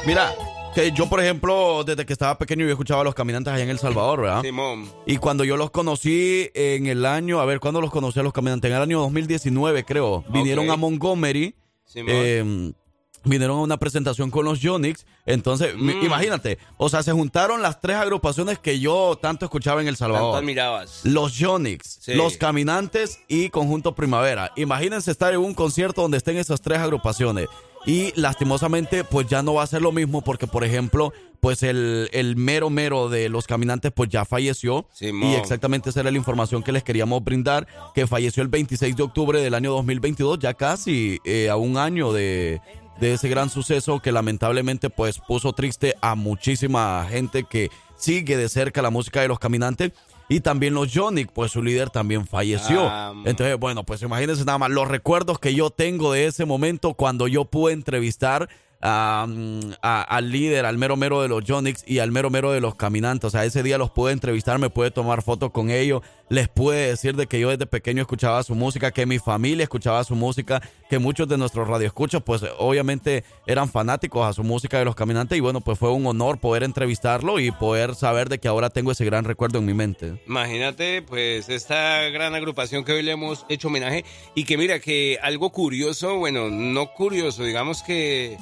Mira, 0.06 0.36
que 0.74 0.92
yo, 0.92 1.08
por 1.10 1.20
ejemplo, 1.20 1.84
desde 1.84 2.06
que 2.06 2.14
estaba 2.14 2.38
pequeño, 2.38 2.66
yo 2.66 2.72
escuchaba 2.72 3.02
a 3.02 3.04
los 3.04 3.16
caminantes 3.16 3.54
allá 3.54 3.64
en 3.64 3.70
El 3.70 3.80
Salvador, 3.80 4.22
¿verdad? 4.22 4.42
Simón. 4.42 4.90
Y 5.06 5.18
cuando 5.18 5.44
yo 5.44 5.58
los 5.58 5.72
conocí 5.72 6.50
en 6.54 6.88
el 6.88 7.06
año, 7.06 7.40
a 7.40 7.46
ver, 7.46 7.60
¿cuándo 7.60 7.82
los 7.82 7.92
conocí 7.92 8.20
a 8.20 8.24
los 8.24 8.34
caminantes? 8.34 8.70
En 8.70 8.78
el 8.78 8.84
año 8.84 9.00
2019, 9.02 9.86
creo. 9.86 10.24
Vinieron 10.30 10.70
a 10.70 10.76
Montgomery. 10.76 11.56
Simón. 11.86 12.16
Eh, 12.16 12.74
vinieron 13.24 13.58
a 13.58 13.62
una 13.62 13.78
presentación 13.78 14.30
con 14.30 14.46
los 14.46 14.60
Yonix. 14.60 15.06
Entonces, 15.26 15.76
mm. 15.76 16.04
imagínate, 16.04 16.58
o 16.78 16.90
sea, 16.90 17.04
se 17.04 17.12
juntaron 17.12 17.62
las 17.62 17.80
tres 17.80 17.98
agrupaciones 17.98 18.60
que 18.60 18.80
yo 18.80 19.18
tanto 19.22 19.46
escuchaba 19.46 19.82
en 19.82 19.88
El 19.88 19.96
Salvador. 19.96 20.38
admirabas? 20.38 21.02
Los 21.04 21.38
Yonix, 21.38 22.08
los 22.08 22.38
Caminantes 22.38 23.20
y 23.28 23.50
Conjunto 23.50 23.96
Primavera. 23.96 24.52
Imagínense 24.56 25.12
estar 25.12 25.34
en 25.34 25.40
un 25.40 25.54
concierto 25.54 26.02
donde 26.02 26.18
estén 26.18 26.38
esas 26.38 26.62
tres 26.62 26.80
agrupaciones. 26.80 27.48
Y 27.86 28.14
lastimosamente, 28.16 29.04
pues 29.04 29.28
ya 29.28 29.44
no 29.44 29.56
va 29.56 29.64
a 29.64 29.68
ser 29.68 29.82
lo 29.82 29.92
mismo 29.92 30.22
porque, 30.22 30.48
por 30.48 30.64
ejemplo, 30.64 31.14
pues 31.42 31.64
el, 31.64 32.10
el 32.14 32.38
mero 32.38 32.70
mero 32.70 33.10
de 33.10 33.28
los 33.28 33.48
caminantes 33.48 33.92
pues 33.94 34.10
ya 34.10 34.24
falleció. 34.24 34.88
y 35.02 35.34
exactamente 35.34 35.90
esa 35.90 36.00
era 36.00 36.12
la 36.12 36.18
información 36.18 36.64
que 36.64 36.72
les 36.72 36.84
queríamos 36.84 37.22
brindar, 37.22 37.68
que 37.94 38.08
falleció 38.08 38.42
el 38.42 38.50
26 38.50 38.96
de 38.96 39.04
octubre 39.04 39.42
del 39.42 39.54
año 39.54 39.72
2022, 39.72 40.40
ya 40.40 40.54
casi 40.54 41.20
eh, 41.26 41.50
a 41.50 41.58
un 41.58 41.78
año 41.78 42.14
de, 42.14 42.62
de 43.02 43.14
ese 43.14 43.28
gran 43.28 43.50
suceso 43.50 44.00
que 44.00 44.14
lamentablemente 44.14 44.90
pues 44.90 45.20
puso 45.20 45.52
triste 45.52 45.96
a 46.00 46.16
muchísima 46.16 47.06
gente 47.10 47.44
que 47.44 47.70
sigue 47.98 48.38
de 48.38 48.48
cerca 48.48 48.82
la 48.82 48.90
música 48.90 49.22
de 49.22 49.28
los 49.28 49.40
caminantes. 49.40 49.92
Y 50.30 50.40
también 50.40 50.74
los 50.74 50.92
Jonik, 50.94 51.32
pues 51.32 51.52
su 51.52 51.62
líder 51.62 51.90
también 51.90 52.26
falleció. 52.26 52.88
Ah, 52.88 53.14
Entonces, 53.26 53.58
bueno, 53.60 53.84
pues 53.84 54.02
imagínense 54.02 54.46
nada 54.46 54.58
más 54.58 54.72
los 54.72 54.88
recuerdos 54.88 55.40
que 55.40 55.54
yo 55.54 55.70
tengo 55.70 56.14
de 56.14 56.28
ese 56.28 56.46
momento 56.46 56.94
cuando 56.94 57.28
yo 57.28 57.46
pude 57.46 57.74
entrevistar 57.74 58.50
al 58.84 60.32
líder, 60.32 60.66
al 60.66 60.78
mero 60.78 60.98
mero 60.98 61.22
de 61.22 61.30
los 61.30 61.44
Jonix 61.48 61.84
y 61.88 62.00
al 62.00 62.12
mero 62.12 62.30
mero 62.30 62.52
de 62.52 62.60
los 62.60 62.76
caminantes. 62.76 63.28
O 63.28 63.30
sea, 63.30 63.46
ese 63.46 63.64
día 63.64 63.78
los 63.78 63.92
pude 63.92 64.12
entrevistar, 64.12 64.60
me 64.60 64.70
pude 64.70 64.92
tomar 64.92 65.22
fotos 65.22 65.52
con 65.52 65.70
ellos, 65.70 66.02
les 66.30 66.50
pude 66.50 66.88
decir 66.88 67.16
de 67.16 67.28
que 67.28 67.40
yo 67.40 67.50
desde 67.50 67.66
pequeño 67.66 68.02
escuchaba 68.02 68.44
su 68.44 68.56
música, 68.56 68.92
que 68.92 69.06
mi 69.06 69.20
familia 69.20 69.64
escuchaba 69.64 70.04
su 70.04 70.16
música, 70.16 70.62
que 70.90 71.00
muchos 71.00 71.28
de 71.30 71.38
nuestros 71.38 71.68
radioescuchos 71.68 72.24
pues 72.24 72.44
obviamente 72.58 73.24
eran 73.48 73.70
fanáticos 73.70 74.28
a 74.28 74.34
su 74.34 74.44
música 74.44 74.80
de 74.80 74.86
los 74.86 74.96
caminantes 74.96 75.38
y 75.38 75.42
bueno, 75.42 75.62
pues 75.62 75.80
fue 75.80 75.92
un 75.92 76.06
honor 76.06 76.40
poder 76.40 76.64
entrevistarlo 76.64 77.40
y 77.40 77.52
poder 77.52 77.96
saber 77.96 78.28
de 78.28 78.40
que 78.40 78.50
ahora 78.50 78.70
tengo 78.70 78.92
ese 78.92 79.06
gran 79.06 79.24
recuerdo 79.24 79.60
en 79.60 79.66
mi 79.66 79.74
mente. 79.74 80.22
Imagínate 80.28 81.02
pues 81.04 81.48
esta 81.48 82.02
gran 82.10 82.36
agrupación 82.36 82.84
que 82.84 82.92
hoy 82.92 83.04
le 83.04 83.12
hemos 83.12 83.46
hecho 83.48 83.70
homenaje 83.70 84.04
y 84.36 84.44
que 84.44 84.58
mira 84.58 84.80
que 84.80 85.20
algo 85.22 85.52
curioso, 85.52 86.18
bueno, 86.18 86.50
no 86.50 86.88
curioso, 86.94 87.44
digamos 87.44 87.82
que 87.84 88.38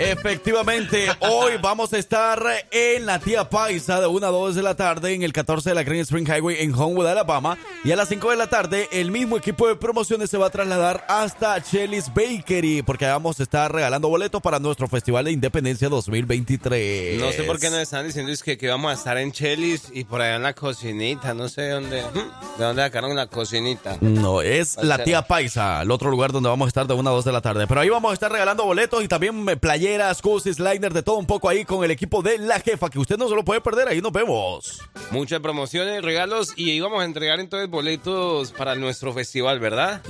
Efectivamente, 0.00 1.08
hoy 1.20 1.52
vamos 1.60 1.92
a 1.92 1.98
estar 1.98 2.42
en 2.70 3.04
la 3.04 3.18
tía 3.18 3.50
Paisa 3.50 4.00
de 4.00 4.06
1 4.06 4.26
a 4.26 4.30
2 4.30 4.54
de 4.54 4.62
la 4.62 4.74
tarde 4.74 5.12
en 5.12 5.22
el 5.22 5.34
14 5.34 5.68
de 5.68 5.74
la 5.74 5.82
Green 5.82 6.00
Spring 6.00 6.26
Highway 6.26 6.56
en 6.60 6.74
Homewood, 6.74 7.06
Alabama. 7.06 7.58
Y 7.84 7.92
a 7.92 7.96
las 7.96 8.08
5 8.08 8.30
de 8.30 8.36
la 8.36 8.46
tarde, 8.46 8.88
el 8.92 9.10
mismo 9.10 9.36
equipo 9.36 9.68
de 9.68 9.76
promociones 9.76 10.30
se 10.30 10.38
va 10.38 10.46
a 10.46 10.50
trasladar 10.50 11.04
hasta 11.06 11.62
Chelly's 11.62 12.10
Bakery 12.14 12.80
porque 12.80 13.04
vamos 13.04 13.40
a 13.40 13.42
estar 13.42 13.70
regalando 13.70 14.08
boletos 14.08 14.40
para 14.40 14.58
nuestro 14.58 14.88
Festival 14.88 15.26
de 15.26 15.32
Independencia 15.32 15.90
2023. 15.90 17.20
No 17.20 17.30
sé 17.32 17.42
por 17.42 17.60
qué 17.60 17.68
nos 17.68 17.80
están 17.80 18.06
diciendo 18.06 18.32
es 18.32 18.42
que, 18.42 18.56
que 18.56 18.68
vamos 18.68 18.92
a 18.92 18.94
estar 18.94 19.18
en 19.18 19.32
Chelly's 19.32 19.90
y 19.92 20.04
por 20.04 20.22
allá 20.22 20.36
en 20.36 20.44
la 20.44 20.54
cocinita. 20.54 21.34
No 21.34 21.50
sé 21.50 21.68
dónde, 21.68 21.96
de 21.96 22.64
dónde 22.64 22.80
sacaron 22.80 23.14
la 23.14 23.26
cocinita. 23.26 23.98
No, 24.00 24.40
es 24.40 24.78
la 24.82 25.04
tía 25.04 25.20
Paisa, 25.26 25.82
el 25.82 25.90
otro 25.90 26.10
lugar 26.10 26.32
donde 26.32 26.48
vamos 26.48 26.64
a 26.64 26.68
estar 26.68 26.86
de 26.86 26.94
1 26.94 27.10
a 27.10 27.12
2 27.12 27.24
de 27.26 27.32
la 27.32 27.42
tarde. 27.42 27.66
Pero 27.66 27.82
ahí 27.82 27.90
vamos 27.90 28.12
a 28.12 28.14
estar 28.14 28.32
regalando 28.32 28.64
boletos 28.64 29.04
y 29.04 29.08
también 29.08 29.44
playé 29.60 29.89
playeras, 29.90 30.22
Sliner, 30.44 30.92
de 30.92 31.02
todo 31.02 31.16
un 31.16 31.26
poco 31.26 31.48
ahí 31.48 31.64
con 31.64 31.82
el 31.84 31.90
equipo 31.90 32.22
de 32.22 32.38
La 32.38 32.60
Jefa, 32.60 32.88
que 32.88 32.98
usted 32.98 33.16
no 33.16 33.28
se 33.28 33.34
lo 33.34 33.44
puede 33.44 33.60
perder, 33.60 33.88
ahí 33.88 34.00
nos 34.00 34.12
vemos. 34.12 34.80
Muchas 35.10 35.40
promociones, 35.40 36.02
regalos 36.02 36.52
y 36.56 36.70
íbamos 36.70 37.02
a 37.02 37.04
entregar 37.04 37.40
entonces 37.40 37.68
boletos 37.68 38.52
para 38.52 38.76
nuestro 38.76 39.12
festival, 39.12 39.58
¿verdad? 39.58 40.02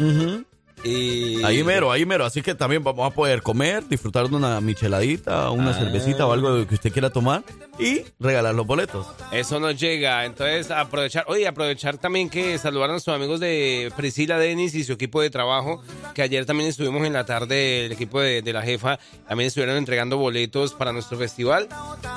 Y... 0.84 1.42
Ahí 1.44 1.62
mero, 1.62 1.92
ahí 1.92 2.06
mero. 2.06 2.25
Así 2.25 2.42
que 2.42 2.54
también 2.54 2.82
vamos 2.82 3.10
a 3.10 3.14
poder 3.14 3.42
comer, 3.42 3.87
disfrutar 3.88 4.28
de 4.28 4.37
una 4.37 4.60
micheladita, 4.60 5.50
una 5.50 5.70
ah. 5.70 5.75
cervecita 5.75 6.26
o 6.26 6.32
algo 6.32 6.66
que 6.66 6.75
usted 6.75 6.92
quiera 6.92 7.10
tomar 7.10 7.42
y 7.78 8.02
regalar 8.18 8.54
los 8.54 8.66
boletos. 8.66 9.06
Eso 9.32 9.58
nos 9.58 9.78
llega. 9.78 10.25
Entonces, 10.25 10.70
aprovechar, 10.70 11.25
oye, 11.28 11.46
aprovechar 11.46 11.99
también 11.99 12.28
que 12.28 12.58
saludar 12.58 12.90
a 12.90 12.92
nuestros 12.92 13.16
amigos 13.16 13.40
de 13.40 13.92
Priscila 13.96 14.38
Denis 14.38 14.75
y 14.75 14.84
su 14.84 14.92
equipo 14.92 15.20
de 15.20 15.30
trabajo, 15.30 15.82
que 16.14 16.22
ayer 16.22 16.44
también 16.46 16.68
estuvimos 16.68 17.06
en 17.06 17.12
la 17.12 17.25
tarde, 17.25 17.87
el 17.87 17.92
equipo 17.92 18.20
de, 18.20 18.50
la 18.50 18.62
jefa 18.62 18.99
también 19.28 19.46
estuvieron 19.46 19.76
entregando 19.76 20.18
boletos 20.18 20.72
para 20.72 20.92
nuestro 20.92 21.16
festival. 21.16 21.68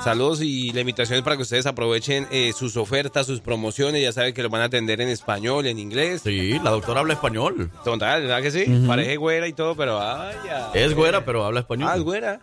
Saludos 0.02 0.40
y 0.42 0.72
la 0.72 0.80
invitación 0.80 1.18
es 1.18 1.24
para 1.24 1.36
que 1.36 1.42
ustedes 1.42 1.66
aprovechen 1.66 2.26
eh, 2.30 2.52
sus 2.56 2.76
ofertas, 2.76 3.26
sus 3.26 3.40
promociones. 3.40 4.02
Ya 4.02 4.12
saben 4.12 4.34
que 4.34 4.42
lo 4.42 4.50
van 4.50 4.62
a 4.62 4.64
atender 4.64 5.00
en 5.00 5.08
español, 5.08 5.66
en 5.66 5.78
inglés. 5.78 6.22
Sí, 6.24 6.58
la 6.58 6.70
doctora 6.70 7.00
habla 7.00 7.14
español. 7.14 7.70
Total, 7.84 8.22
¿verdad 8.22 8.42
que 8.42 8.50
sí? 8.54 8.64
Parece 8.86 9.16
güera 9.16 9.46
y 9.46 9.52
todo, 9.52 9.76
pero 9.76 9.96
vaya. 9.96 10.70
Es 10.72 10.94
güera, 10.94 11.22
pero 11.24 11.44
habla 11.44 11.60
español. 11.60 11.88
Ah, 11.92 11.96
es 11.96 12.02
güera. 12.02 12.40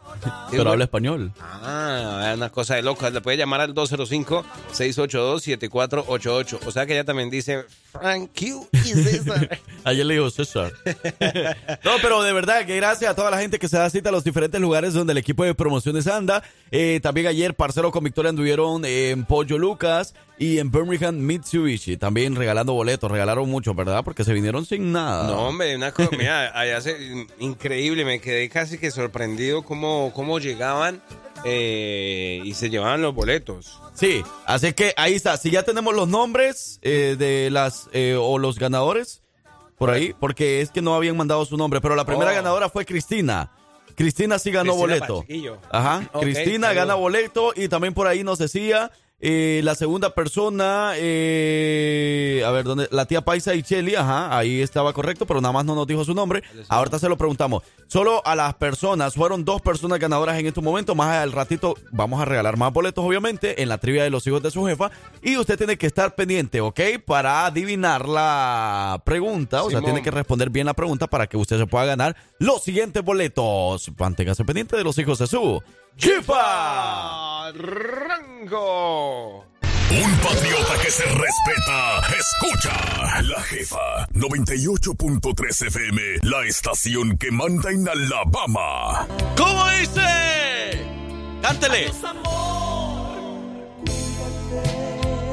pero 0.51 0.71
habla 0.71 0.83
español. 0.83 1.31
Ah, 1.41 2.29
es 2.31 2.37
una 2.37 2.49
cosa 2.51 2.75
de 2.75 2.83
loco. 2.83 3.09
Le 3.09 3.21
puede 3.21 3.37
llamar 3.37 3.61
al 3.61 3.73
205-682-7488. 3.73 6.59
O 6.65 6.71
sea 6.71 6.85
que 6.85 6.93
ella 6.93 7.05
también 7.05 7.29
dice, 7.29 7.65
Frank 7.91 8.29
Q 8.37 8.67
Ayer 9.83 10.05
le 10.05 10.13
dijo 10.13 10.29
César. 10.29 10.71
no, 11.83 11.91
pero 12.01 12.21
de 12.23 12.33
verdad 12.33 12.65
que 12.65 12.75
gracias 12.75 13.11
a 13.11 13.15
toda 13.15 13.31
la 13.31 13.39
gente 13.39 13.59
que 13.59 13.67
se 13.67 13.77
da 13.77 13.89
cita 13.89 14.09
a 14.09 14.11
los 14.11 14.23
diferentes 14.23 14.61
lugares 14.61 14.93
donde 14.93 15.11
el 15.11 15.17
equipo 15.17 15.43
de 15.43 15.53
promociones 15.53 16.07
anda. 16.07 16.43
Eh, 16.71 16.99
también 17.01 17.27
ayer, 17.27 17.55
Parcero 17.55 17.91
con 17.91 18.03
Victoria 18.03 18.29
anduvieron 18.29 18.85
en 18.85 19.25
Pollo 19.25 19.57
Lucas 19.57 20.13
y 20.37 20.59
en 20.59 20.71
Birmingham 20.71 21.15
Mitsubishi. 21.15 21.97
También 21.97 22.35
regalando 22.35 22.73
boletos, 22.73 23.11
regalaron 23.11 23.49
mucho, 23.49 23.73
¿verdad? 23.73 24.03
Porque 24.03 24.23
se 24.23 24.33
vinieron 24.33 24.65
sin 24.65 24.91
nada. 24.91 25.27
No, 25.27 25.47
hombre, 25.47 25.75
una 25.75 25.91
cosa, 25.91 26.09
mira, 26.17 26.57
allá 26.57 26.79
se, 26.81 27.27
increíble. 27.39 28.05
Me 28.05 28.21
quedé 28.21 28.49
casi 28.49 28.77
que 28.77 28.91
sorprendido 28.91 29.63
cómo, 29.63 30.11
cómo 30.13 30.39
llegaban 30.39 31.01
eh, 31.43 32.41
y 32.43 32.53
se 32.53 32.69
llevaban 32.69 33.01
los 33.01 33.13
boletos. 33.13 33.79
Sí, 33.93 34.23
así 34.45 34.73
que 34.73 34.93
ahí 34.97 35.15
está. 35.15 35.37
Si 35.37 35.51
ya 35.51 35.63
tenemos 35.63 35.93
los 35.95 36.07
nombres 36.07 36.79
eh, 36.81 37.15
de 37.17 37.49
las 37.51 37.89
eh, 37.93 38.15
o 38.19 38.37
los 38.37 38.59
ganadores 38.59 39.21
por 39.77 39.89
ahí, 39.89 40.13
porque 40.19 40.61
es 40.61 40.69
que 40.69 40.81
no 40.81 40.95
habían 40.95 41.17
mandado 41.17 41.43
su 41.45 41.57
nombre, 41.57 41.81
pero 41.81 41.95
la 41.95 42.05
primera 42.05 42.31
oh. 42.31 42.35
ganadora 42.35 42.69
fue 42.69 42.85
Cristina. 42.85 43.51
Cristina 43.95 44.39
sí 44.39 44.51
ganó 44.51 44.75
boleto. 44.75 45.25
Ajá. 45.69 46.09
Cristina 46.19 46.73
gana 46.73 46.95
boleto 46.95 47.53
y 47.55 47.67
también 47.67 47.93
por 47.93 48.07
ahí 48.07 48.23
nos 48.23 48.39
decía 48.39 48.91
eh, 49.23 49.61
la 49.63 49.75
segunda 49.75 50.15
persona, 50.15 50.93
eh, 50.95 52.43
a 52.43 52.49
ver, 52.49 52.65
¿dónde? 52.65 52.87
La 52.91 53.05
tía 53.05 53.21
Paisa 53.21 53.53
y 53.53 53.61
Chelly, 53.61 53.93
ajá, 53.93 54.35
ahí 54.35 54.61
estaba 54.61 54.93
correcto, 54.93 55.27
pero 55.27 55.39
nada 55.41 55.51
más 55.51 55.63
no 55.63 55.75
nos 55.75 55.85
dijo 55.85 56.03
su 56.03 56.15
nombre. 56.15 56.41
Ahorita 56.69 56.97
se 56.97 57.07
lo 57.07 57.17
preguntamos. 57.17 57.61
Solo 57.85 58.25
a 58.25 58.35
las 58.35 58.55
personas, 58.55 59.13
fueron 59.13 59.45
dos 59.45 59.61
personas 59.61 59.99
ganadoras 59.99 60.39
en 60.39 60.47
este 60.47 60.59
momento. 60.59 60.95
Más 60.95 61.17
al 61.17 61.33
ratito 61.33 61.75
vamos 61.91 62.19
a 62.19 62.25
regalar 62.25 62.57
más 62.57 62.73
boletos, 62.73 63.05
obviamente, 63.05 63.61
en 63.61 63.69
la 63.69 63.77
trivia 63.77 64.03
de 64.03 64.09
los 64.09 64.25
hijos 64.25 64.41
de 64.41 64.49
su 64.49 64.65
jefa. 64.65 64.89
Y 65.21 65.37
usted 65.37 65.55
tiene 65.55 65.77
que 65.77 65.85
estar 65.85 66.15
pendiente, 66.15 66.59
¿ok? 66.59 66.79
Para 67.05 67.45
adivinar 67.45 68.09
la 68.09 69.03
pregunta. 69.05 69.61
O 69.61 69.69
sea, 69.69 69.81
tiene 69.81 70.01
que 70.01 70.09
responder 70.09 70.49
bien 70.49 70.65
la 70.65 70.73
pregunta 70.73 71.05
para 71.05 71.27
que 71.27 71.37
usted 71.37 71.59
se 71.59 71.67
pueda 71.67 71.85
ganar 71.85 72.15
los 72.39 72.63
siguientes 72.63 73.03
boletos. 73.03 73.91
Manténgase 73.99 74.45
pendiente 74.45 74.75
de 74.75 74.83
los 74.83 74.97
hijos 74.97 75.19
de 75.19 75.27
su 75.27 75.61
jefa. 75.97 77.51
Rango. 77.51 79.45
Un 79.91 80.17
patriota 80.19 80.73
que 80.81 80.89
se 80.89 81.03
respeta. 81.03 82.01
Escucha. 82.17 83.21
La 83.23 83.41
jefa. 83.41 84.07
98.3 84.13 85.67
FM. 85.67 86.01
La 86.23 86.45
estación 86.45 87.17
que 87.17 87.29
manda 87.31 87.71
en 87.71 87.87
Alabama. 87.89 89.05
¿Cómo 89.35 89.67
dice? 89.71 90.85
Cántele. 91.41 91.91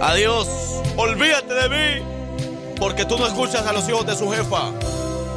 Adiós. 0.03 0.49
Olvídate 0.97 1.55
de 1.55 1.69
mí. 1.69 2.75
Porque 2.81 3.05
tú 3.05 3.17
no 3.17 3.27
escuchas 3.27 3.67
a 3.67 3.73
los 3.73 3.89
hijos 3.89 4.07
de 4.07 4.17
su 4.17 4.29
jefa. 4.31 4.73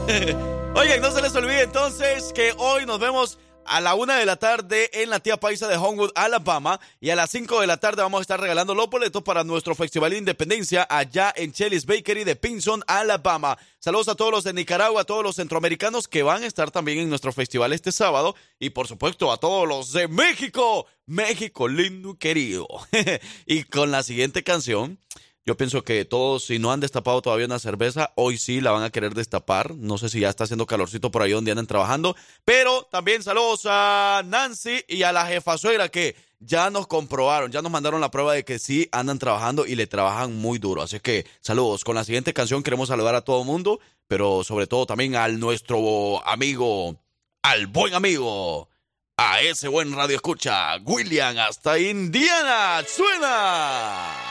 Oigan, 0.75 1.01
no 1.01 1.11
se 1.11 1.21
les 1.21 1.35
olvide 1.35 1.61
entonces 1.63 2.31
que 2.33 2.53
hoy 2.57 2.85
nos 2.85 2.99
vemos 2.99 3.37
a 3.71 3.79
la 3.79 3.95
una 3.95 4.17
de 4.17 4.25
la 4.25 4.35
tarde 4.35 4.89
en 5.01 5.09
la 5.09 5.21
tía 5.21 5.37
paisa 5.37 5.69
de 5.69 5.77
Homewood, 5.77 6.11
Alabama. 6.15 6.81
Y 6.99 7.09
a 7.09 7.15
las 7.15 7.31
cinco 7.31 7.61
de 7.61 7.67
la 7.67 7.77
tarde 7.77 8.01
vamos 8.01 8.19
a 8.19 8.21
estar 8.21 8.39
regalando 8.39 8.75
los 8.75 8.89
boletos 8.89 9.23
para 9.23 9.45
nuestro 9.45 9.75
Festival 9.75 10.11
de 10.11 10.17
Independencia 10.17 10.85
allá 10.89 11.33
en 11.37 11.53
Chelly's 11.53 11.85
Bakery 11.85 12.25
de 12.25 12.35
Pinson, 12.35 12.83
Alabama. 12.85 13.57
Saludos 13.79 14.09
a 14.09 14.15
todos 14.15 14.31
los 14.31 14.43
de 14.43 14.51
Nicaragua, 14.51 15.01
a 15.01 15.05
todos 15.05 15.23
los 15.23 15.37
centroamericanos 15.37 16.09
que 16.09 16.21
van 16.21 16.43
a 16.43 16.47
estar 16.47 16.69
también 16.69 16.99
en 16.99 17.09
nuestro 17.09 17.31
festival 17.31 17.71
este 17.71 17.93
sábado. 17.93 18.35
Y 18.59 18.71
por 18.71 18.87
supuesto 18.87 19.31
a 19.31 19.37
todos 19.37 19.65
los 19.65 19.93
de 19.93 20.09
México. 20.09 20.85
México 21.05 21.69
lindo 21.69 22.15
querido. 22.15 22.67
y 23.45 23.63
con 23.63 23.89
la 23.89 24.03
siguiente 24.03 24.43
canción. 24.43 24.99
Yo 25.43 25.57
pienso 25.57 25.83
que 25.83 26.05
todos, 26.05 26.45
si 26.45 26.59
no 26.59 26.71
han 26.71 26.81
destapado 26.81 27.19
todavía 27.21 27.47
una 27.47 27.57
cerveza, 27.57 28.11
hoy 28.15 28.37
sí 28.37 28.61
la 28.61 28.71
van 28.71 28.83
a 28.83 28.91
querer 28.91 29.15
destapar. 29.15 29.75
No 29.75 29.97
sé 29.97 30.09
si 30.09 30.19
ya 30.19 30.29
está 30.29 30.43
haciendo 30.43 30.67
calorcito 30.67 31.09
por 31.09 31.23
ahí 31.23 31.31
donde 31.31 31.49
andan 31.49 31.65
trabajando. 31.65 32.15
Pero 32.45 32.87
también 32.91 33.23
saludos 33.23 33.61
a 33.65 34.21
Nancy 34.23 34.83
y 34.87 35.01
a 35.01 35.11
la 35.11 35.25
jefa 35.25 35.57
suegra 35.57 35.89
que 35.89 36.15
ya 36.39 36.69
nos 36.69 36.85
comprobaron, 36.85 37.51
ya 37.51 37.63
nos 37.63 37.71
mandaron 37.71 38.01
la 38.01 38.11
prueba 38.11 38.33
de 38.33 38.45
que 38.45 38.59
sí 38.59 38.87
andan 38.91 39.17
trabajando 39.17 39.65
y 39.65 39.75
le 39.75 39.87
trabajan 39.87 40.35
muy 40.35 40.59
duro. 40.59 40.83
Así 40.83 40.99
que 40.99 41.25
saludos. 41.39 41.83
Con 41.83 41.95
la 41.95 42.03
siguiente 42.03 42.33
canción 42.33 42.61
queremos 42.61 42.89
saludar 42.89 43.15
a 43.15 43.21
todo 43.21 43.43
mundo, 43.43 43.79
pero 44.07 44.43
sobre 44.43 44.67
todo 44.67 44.85
también 44.85 45.15
al 45.15 45.39
nuestro 45.39 46.25
amigo, 46.27 46.95
al 47.41 47.65
buen 47.65 47.95
amigo, 47.95 48.69
a 49.17 49.41
ese 49.41 49.67
buen 49.67 49.91
radio 49.95 50.17
escucha, 50.17 50.77
William, 50.83 51.37
hasta 51.39 51.79
Indiana. 51.79 52.83
¡Suena! 52.87 54.30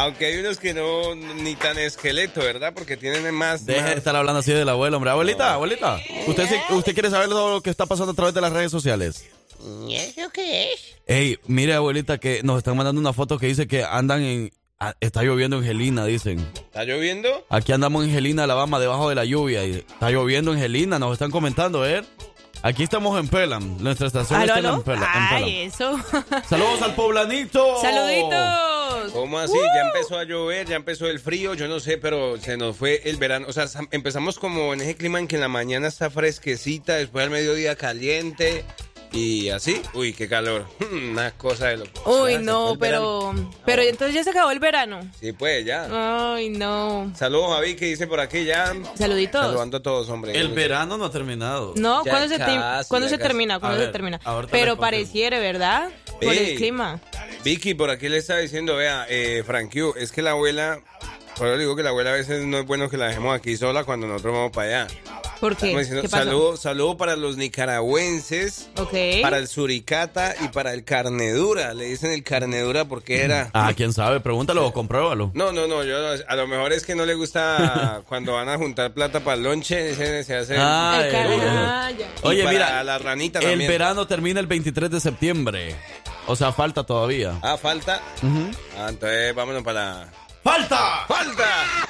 Aunque 0.00 0.24
hay 0.24 0.38
unos 0.38 0.56
que 0.56 0.72
no, 0.72 1.14
ni 1.14 1.54
tan 1.56 1.76
esqueleto, 1.78 2.40
¿verdad? 2.40 2.72
Porque 2.74 2.96
tienen 2.96 3.34
más. 3.34 3.66
Deja 3.66 3.90
de 3.90 3.96
estar 3.96 4.16
hablando 4.16 4.40
así 4.40 4.50
del 4.50 4.68
abuelo, 4.70 4.96
hombre. 4.96 5.10
Abuelita, 5.10 5.52
abuelita. 5.52 6.00
¿Usted, 6.26 6.48
¿Usted 6.70 6.94
quiere 6.94 7.10
saber 7.10 7.28
todo 7.28 7.56
lo 7.56 7.60
que 7.60 7.68
está 7.68 7.84
pasando 7.84 8.12
a 8.12 8.14
través 8.14 8.32
de 8.32 8.40
las 8.40 8.50
redes 8.50 8.70
sociales? 8.70 9.26
¿Y 9.86 9.96
eso 9.96 10.30
qué 10.32 10.72
es? 10.72 10.80
Ey, 11.06 11.38
mire, 11.46 11.74
abuelita, 11.74 12.16
que 12.16 12.42
nos 12.42 12.56
están 12.56 12.78
mandando 12.78 12.98
una 12.98 13.12
foto 13.12 13.38
que 13.38 13.46
dice 13.46 13.68
que 13.68 13.84
andan 13.84 14.22
en. 14.22 14.52
Está 15.00 15.22
lloviendo 15.22 15.58
en 15.58 15.64
Gelina, 15.64 16.06
dicen. 16.06 16.38
¿Está 16.54 16.84
lloviendo? 16.84 17.44
Aquí 17.50 17.72
andamos 17.72 18.02
en 18.06 18.10
Gelina, 18.10 18.44
Alabama, 18.44 18.80
debajo 18.80 19.10
de 19.10 19.16
la 19.16 19.26
lluvia. 19.26 19.66
Y 19.66 19.72
está 19.72 20.10
lloviendo 20.10 20.54
en 20.54 20.60
Gelina, 20.60 20.98
nos 20.98 21.12
están 21.12 21.30
comentando, 21.30 21.86
¿eh? 21.86 22.02
Aquí 22.62 22.82
estamos 22.82 23.18
en 23.18 23.26
Pelam, 23.26 23.78
nuestra 23.82 24.06
estación 24.08 24.42
está 24.42 24.58
en 24.58 24.82
Pelam. 24.82 25.06
Ay, 25.08 25.60
eso. 25.60 25.98
Saludos 26.48 26.82
al 26.82 26.94
poblanito. 26.94 27.80
Saluditos. 27.80 29.12
¿Cómo 29.12 29.38
así? 29.38 29.56
Ya 29.74 29.86
empezó 29.86 30.18
a 30.18 30.24
llover, 30.24 30.66
ya 30.68 30.76
empezó 30.76 31.06
el 31.06 31.20
frío, 31.20 31.54
yo 31.54 31.68
no 31.68 31.80
sé, 31.80 31.96
pero 31.96 32.36
se 32.38 32.58
nos 32.58 32.76
fue 32.76 33.00
el 33.04 33.16
verano. 33.16 33.46
O 33.48 33.52
sea, 33.54 33.64
empezamos 33.92 34.38
como 34.38 34.74
en 34.74 34.82
ese 34.82 34.94
clima 34.94 35.18
en 35.18 35.26
que 35.26 35.36
en 35.36 35.40
la 35.40 35.48
mañana 35.48 35.88
está 35.88 36.10
fresquecita, 36.10 36.96
después 36.96 37.24
al 37.24 37.30
mediodía 37.30 37.76
caliente. 37.76 38.64
Y 39.12 39.48
así, 39.48 39.82
uy, 39.94 40.12
qué 40.12 40.28
calor. 40.28 40.66
Una 40.92 41.32
cosa 41.32 41.68
de 41.68 41.78
lo 41.78 41.84
Uy, 42.04 42.38
no, 42.38 42.76
pero. 42.78 43.34
Pero 43.64 43.82
entonces 43.82 44.14
ya 44.14 44.24
se 44.24 44.30
acabó 44.30 44.50
el 44.50 44.60
verano. 44.60 45.00
Sí, 45.18 45.32
pues 45.32 45.64
ya. 45.64 46.34
Ay, 46.34 46.50
no. 46.50 47.12
Saludos 47.16 47.58
a 47.58 47.62
que 47.62 47.86
dice 47.86 48.06
por 48.06 48.20
aquí 48.20 48.44
ya. 48.44 48.72
Saluditos. 48.94 49.40
Saludando 49.40 49.78
a 49.78 49.82
todos, 49.82 50.08
hombre. 50.08 50.38
El 50.38 50.48
verano 50.48 50.96
no 50.96 51.06
ha 51.06 51.10
terminado. 51.10 51.74
No, 51.76 52.02
¿cuándo 52.04 52.28
se, 52.28 52.38
¿cuándo 52.88 53.08
se 53.08 53.18
termina? 53.18 53.58
¿Cuándo 53.58 53.80
se 53.84 53.88
termina? 53.88 54.20
Pero 54.50 54.76
pareciere, 54.76 55.40
¿verdad? 55.40 55.90
Por 56.20 56.32
el 56.32 56.56
clima. 56.56 57.00
Vicky, 57.44 57.74
por 57.74 57.90
aquí 57.90 58.08
le 58.08 58.18
está 58.18 58.36
diciendo, 58.36 58.76
vea, 58.76 59.06
eh, 59.08 59.42
Frank 59.46 59.74
es 59.96 60.12
que 60.12 60.22
la 60.22 60.32
abuela. 60.32 60.80
Por 61.36 61.48
eso 61.48 61.56
digo 61.56 61.74
que 61.74 61.82
la 61.82 61.88
abuela 61.88 62.10
a 62.10 62.14
veces 62.14 62.44
no 62.44 62.58
es 62.58 62.66
bueno 62.66 62.90
que 62.90 62.98
la 62.98 63.06
dejemos 63.06 63.34
aquí 63.34 63.56
sola 63.56 63.84
cuando 63.84 64.06
nosotros 64.06 64.34
vamos 64.34 64.52
para 64.52 64.84
allá. 64.84 65.19
¿Por 65.40 65.56
qué? 65.56 66.06
Saludo, 66.06 66.56
saludo 66.58 66.98
para 66.98 67.16
los 67.16 67.38
nicaragüenses, 67.38 68.68
para 69.22 69.38
el 69.38 69.48
suricata 69.48 70.34
y 70.44 70.48
para 70.48 70.74
el 70.74 70.84
carnedura. 70.84 71.72
Le 71.72 71.86
dicen 71.86 72.12
el 72.12 72.22
carnedura 72.22 72.84
porque 72.84 73.22
era. 73.22 73.50
Ah, 73.60 73.72
quién 73.76 73.92
sabe, 73.92 74.20
pregúntalo 74.20 74.66
o 74.66 74.72
compruébalo. 74.72 75.32
No, 75.34 75.52
no, 75.52 75.66
no, 75.66 75.84
yo 75.84 75.96
a 76.26 76.36
lo 76.36 76.46
mejor 76.46 76.72
es 76.72 76.84
que 76.84 76.94
no 76.94 77.04
le 77.04 77.14
gusta 77.14 78.02
cuando 78.08 78.34
van 78.34 78.48
a 78.48 78.56
juntar 78.56 78.92
plata 78.92 79.20
para 79.20 79.36
el 79.36 79.42
lonche, 79.42 79.94
se, 79.94 80.34
hace. 80.34 80.56
Ah, 80.58 81.90
Oye, 82.22 82.46
mira, 82.46 82.82
la 82.84 82.98
ranita 82.98 83.40
el 83.40 83.58
verano 83.68 84.06
termina 84.06 84.40
el 84.40 84.46
23 84.46 84.90
de 84.90 85.00
septiembre. 85.00 85.76
O 86.26 86.36
sea, 86.36 86.52
falta 86.52 86.84
todavía. 86.84 87.38
Ah, 87.42 87.56
falta. 87.56 88.00
Ah, 88.78 88.86
entonces 88.88 89.34
vámonos 89.34 89.62
para 89.62 89.80
la. 89.80 90.12
¡Falta! 90.42 91.04
¡Falta! 91.06 91.89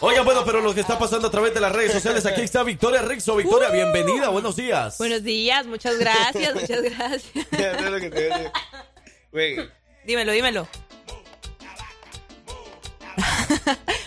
Oiga, 0.00 0.22
bueno, 0.22 0.42
pero 0.44 0.60
lo 0.60 0.74
que 0.74 0.80
está 0.80 0.98
pasando 0.98 1.28
a 1.28 1.30
través 1.30 1.54
de 1.54 1.60
las 1.60 1.72
redes 1.72 1.92
sociales, 1.92 2.26
aquí 2.26 2.42
está 2.42 2.62
Victoria 2.62 3.02
Rixo. 3.02 3.36
Victoria, 3.36 3.70
uh. 3.70 3.72
bienvenida, 3.72 4.28
buenos 4.28 4.56
días. 4.56 4.98
Buenos 4.98 5.22
días, 5.22 5.66
muchas 5.66 5.98
gracias, 5.98 6.54
muchas 6.54 6.82
gracias. 6.82 7.46
Dímelo, 10.04 10.32
dímelo. 10.32 10.68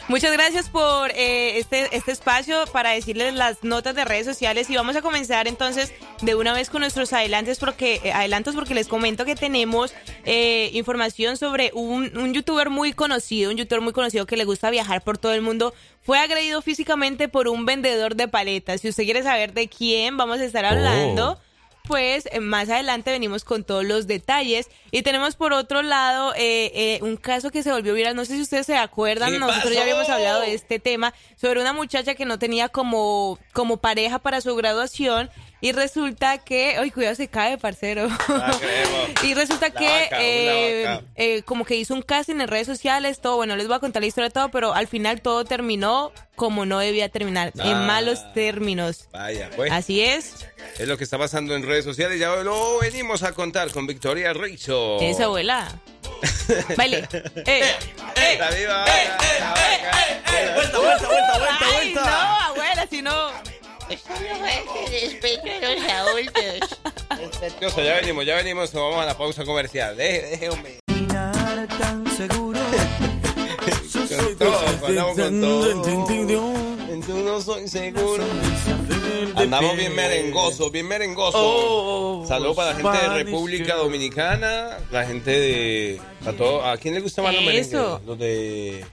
Muchas 0.07 0.31
gracias 0.31 0.69
por 0.69 1.11
eh, 1.11 1.57
este, 1.57 1.93
este 1.93 2.13
espacio 2.13 2.63
para 2.71 2.91
decirles 2.91 3.33
las 3.33 3.65
notas 3.65 3.93
de 3.93 4.05
redes 4.05 4.25
sociales 4.25 4.69
y 4.69 4.75
vamos 4.77 4.95
a 4.95 5.01
comenzar 5.01 5.49
entonces 5.49 5.91
de 6.21 6.33
una 6.35 6.53
vez 6.53 6.69
con 6.69 6.79
nuestros 6.79 7.11
adelantos 7.11 7.59
porque, 7.59 7.99
eh, 8.01 8.13
adelantos 8.13 8.55
porque 8.55 8.73
les 8.73 8.87
comento 8.87 9.25
que 9.25 9.35
tenemos 9.35 9.93
eh, 10.23 10.69
información 10.73 11.35
sobre 11.35 11.71
un, 11.73 12.17
un, 12.17 12.33
youtuber 12.33 12.69
muy 12.69 12.93
conocido, 12.93 13.51
un 13.51 13.57
youtuber 13.57 13.81
muy 13.81 13.91
conocido 13.91 14.25
que 14.25 14.37
le 14.37 14.45
gusta 14.45 14.69
viajar 14.69 15.03
por 15.03 15.17
todo 15.17 15.33
el 15.33 15.41
mundo. 15.41 15.73
Fue 16.01 16.17
agredido 16.19 16.61
físicamente 16.61 17.27
por 17.27 17.49
un 17.49 17.65
vendedor 17.65 18.15
de 18.15 18.29
paletas. 18.29 18.79
Si 18.79 18.87
usted 18.87 19.03
quiere 19.03 19.23
saber 19.23 19.51
de 19.51 19.67
quién 19.67 20.15
vamos 20.15 20.39
a 20.39 20.45
estar 20.45 20.63
hablando. 20.63 21.33
Oh 21.33 21.46
pues 21.87 22.27
más 22.41 22.69
adelante 22.69 23.11
venimos 23.11 23.43
con 23.43 23.63
todos 23.63 23.85
los 23.85 24.07
detalles. 24.07 24.67
Y 24.91 25.01
tenemos 25.01 25.35
por 25.35 25.53
otro 25.53 25.81
lado 25.81 26.33
eh, 26.35 26.71
eh, 26.73 26.99
un 27.01 27.17
caso 27.17 27.49
que 27.49 27.63
se 27.63 27.71
volvió 27.71 27.93
viral, 27.93 28.15
no 28.15 28.25
sé 28.25 28.35
si 28.35 28.41
ustedes 28.41 28.65
se 28.65 28.77
acuerdan, 28.77 29.39
nosotros 29.39 29.73
ya 29.73 29.81
habíamos 29.81 30.09
hablado 30.09 30.41
de 30.41 30.53
este 30.53 30.79
tema, 30.79 31.13
sobre 31.35 31.61
una 31.61 31.73
muchacha 31.73 32.15
que 32.15 32.25
no 32.25 32.39
tenía 32.39 32.69
como, 32.69 33.39
como 33.53 33.77
pareja 33.77 34.19
para 34.19 34.41
su 34.41 34.55
graduación 34.55 35.29
y 35.59 35.71
resulta 35.71 36.37
que, 36.37 36.77
ay, 36.77 36.91
cuidado, 36.91 37.15
se 37.15 37.27
cae, 37.27 37.57
parcero. 37.57 38.07
y 39.23 39.33
resulta 39.33 39.71
que, 39.71 40.09
eh, 40.11 40.99
eh, 41.15 41.41
como 41.43 41.65
que 41.65 41.75
hizo 41.75 41.93
un 41.93 42.03
casting 42.03 42.35
en 42.35 42.47
redes 42.47 42.67
sociales, 42.67 43.19
todo, 43.19 43.37
bueno, 43.37 43.55
les 43.55 43.67
voy 43.67 43.75
a 43.75 43.79
contar 43.79 44.01
la 44.01 44.07
historia 44.07 44.29
de 44.29 44.33
todo, 44.33 44.49
pero 44.49 44.73
al 44.73 44.87
final 44.87 45.21
todo 45.21 45.45
terminó 45.45 46.11
como 46.35 46.67
no 46.67 46.77
debía 46.77 47.09
terminar, 47.09 47.51
en 47.55 47.73
ah. 47.73 47.85
malos 47.87 48.31
términos. 48.33 49.07
Vaya, 49.11 49.49
pues. 49.55 49.71
Así 49.71 50.01
es. 50.01 50.47
Es 50.77 50.87
lo 50.87 50.97
que 50.97 51.03
está 51.03 51.17
pasando 51.17 51.55
en 51.55 51.63
redes 51.63 51.85
sociales, 51.85 52.19
ya 52.19 52.35
lo 52.35 52.79
venimos 52.79 53.23
a 53.23 53.33
contar 53.33 53.71
con 53.71 53.87
Victoria 53.87 54.33
Rizzo. 54.33 54.99
Esa 55.01 55.25
abuela. 55.25 55.67
Baile. 56.77 57.07
¡Eh! 57.45 57.61
¡Eh! 58.15 58.37
¡La 58.39 58.51
viva! 58.51 58.85
¡Eh! 58.85 59.09
¡Eh! 60.31 60.51
¡Vuelta, 60.53 60.77
vuelta, 60.77 61.07
vuelta, 61.07 61.37
vuelta, 61.39 61.65
vuelta! 61.73 62.01
no, 62.01 62.45
abuela, 62.45 62.87
si 62.87 63.01
no... 63.01 63.56
Respeto 63.89 65.47
a 65.65 65.75
los 65.75 65.83
adultos. 65.89 66.79
ya 67.85 67.95
venimos, 67.95 68.25
ya 68.25 68.35
venimos, 68.35 68.73
vamos 68.73 69.01
a 69.01 69.05
la 69.05 69.17
pausa 69.17 69.45
comercial. 69.45 69.97
Hombre. 70.51 70.79
tan 71.79 72.05
seguro. 72.17 72.59
Con 74.17 74.35
todo, 74.37 75.13
con 75.15 75.41
todo. 75.41 76.67
No 77.23 77.41
soy 77.41 77.67
seguro. 77.67 78.23
Andamos 79.35 79.77
bien 79.77 79.95
merengosos, 79.95 80.71
bien 80.71 80.87
merengosos. 80.87 81.39
Oh, 81.41 82.25
Saludos 82.27 82.55
para 82.55 82.71
la 82.71 82.75
gente 82.75 83.09
de 83.09 83.23
República 83.23 83.75
Dominicana, 83.75 84.77
la 84.91 85.05
gente 85.05 85.31
de. 85.31 86.01
A, 86.25 86.33
todo, 86.33 86.65
¿A 86.65 86.77
quién 86.77 86.95
le 86.95 87.01
gusta 87.01 87.21
más 87.21 87.33
los 87.33 87.43
merengues? 87.43 87.71
Los 87.71 88.17
de. 88.17 88.85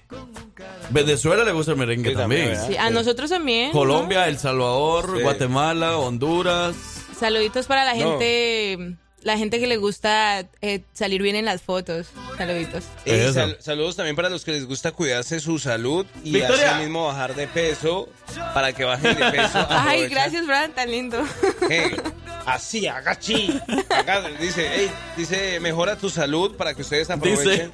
Venezuela 0.91 1.45
le 1.45 1.53
gusta 1.53 1.73
el 1.73 1.79
merengue 1.79 2.15
también. 2.15 2.55
a 2.79 2.91
nosotros 2.91 3.31
también. 3.31 3.73
Colombia, 3.73 4.29
El 4.29 4.39
Salvador, 4.39 5.23
Guatemala, 5.23 5.99
Honduras. 5.99 6.77
Saluditos 7.19 7.67
para 7.67 7.85
la 7.85 7.95
gente 7.95 8.97
la 9.25 9.39
gente 9.39 9.59
que 9.59 9.67
le 9.67 9.79
gusta 9.79 10.47
eh, 10.61 10.83
salir 10.93 11.23
bien 11.23 11.35
en 11.35 11.47
las 11.47 11.63
fotos. 11.63 12.09
Saluditos. 12.37 12.85
saludos 13.59 13.97
también 13.97 14.15
para 14.15 14.29
los 14.29 14.45
que 14.45 14.53
les 14.53 14.67
gusta 14.67 14.93
cuidarse 14.93 15.41
su 15.41 15.59
salud 15.59 16.07
y 16.23 16.41
así 16.43 16.81
mismo 16.81 17.07
bajar 17.07 17.35
de 17.35 17.49
peso 17.49 18.09
para 18.53 18.73
que 18.73 18.85
bajen 18.85 19.17
de 19.17 19.31
peso. 19.31 19.67
Ay, 19.71 20.09
gracias, 20.09 20.45
Fran, 20.45 20.73
tan 20.73 20.91
lindo. 20.91 21.25
así, 22.47 22.87
agachi. 22.87 23.59
Acá 23.89 24.29
dice, 24.39 24.91
dice, 25.17 25.59
mejora 25.59 25.97
tu 25.97 26.11
salud 26.11 26.55
para 26.57 26.75
que 26.75 26.83
ustedes 26.83 27.09
aprovechen. 27.09 27.73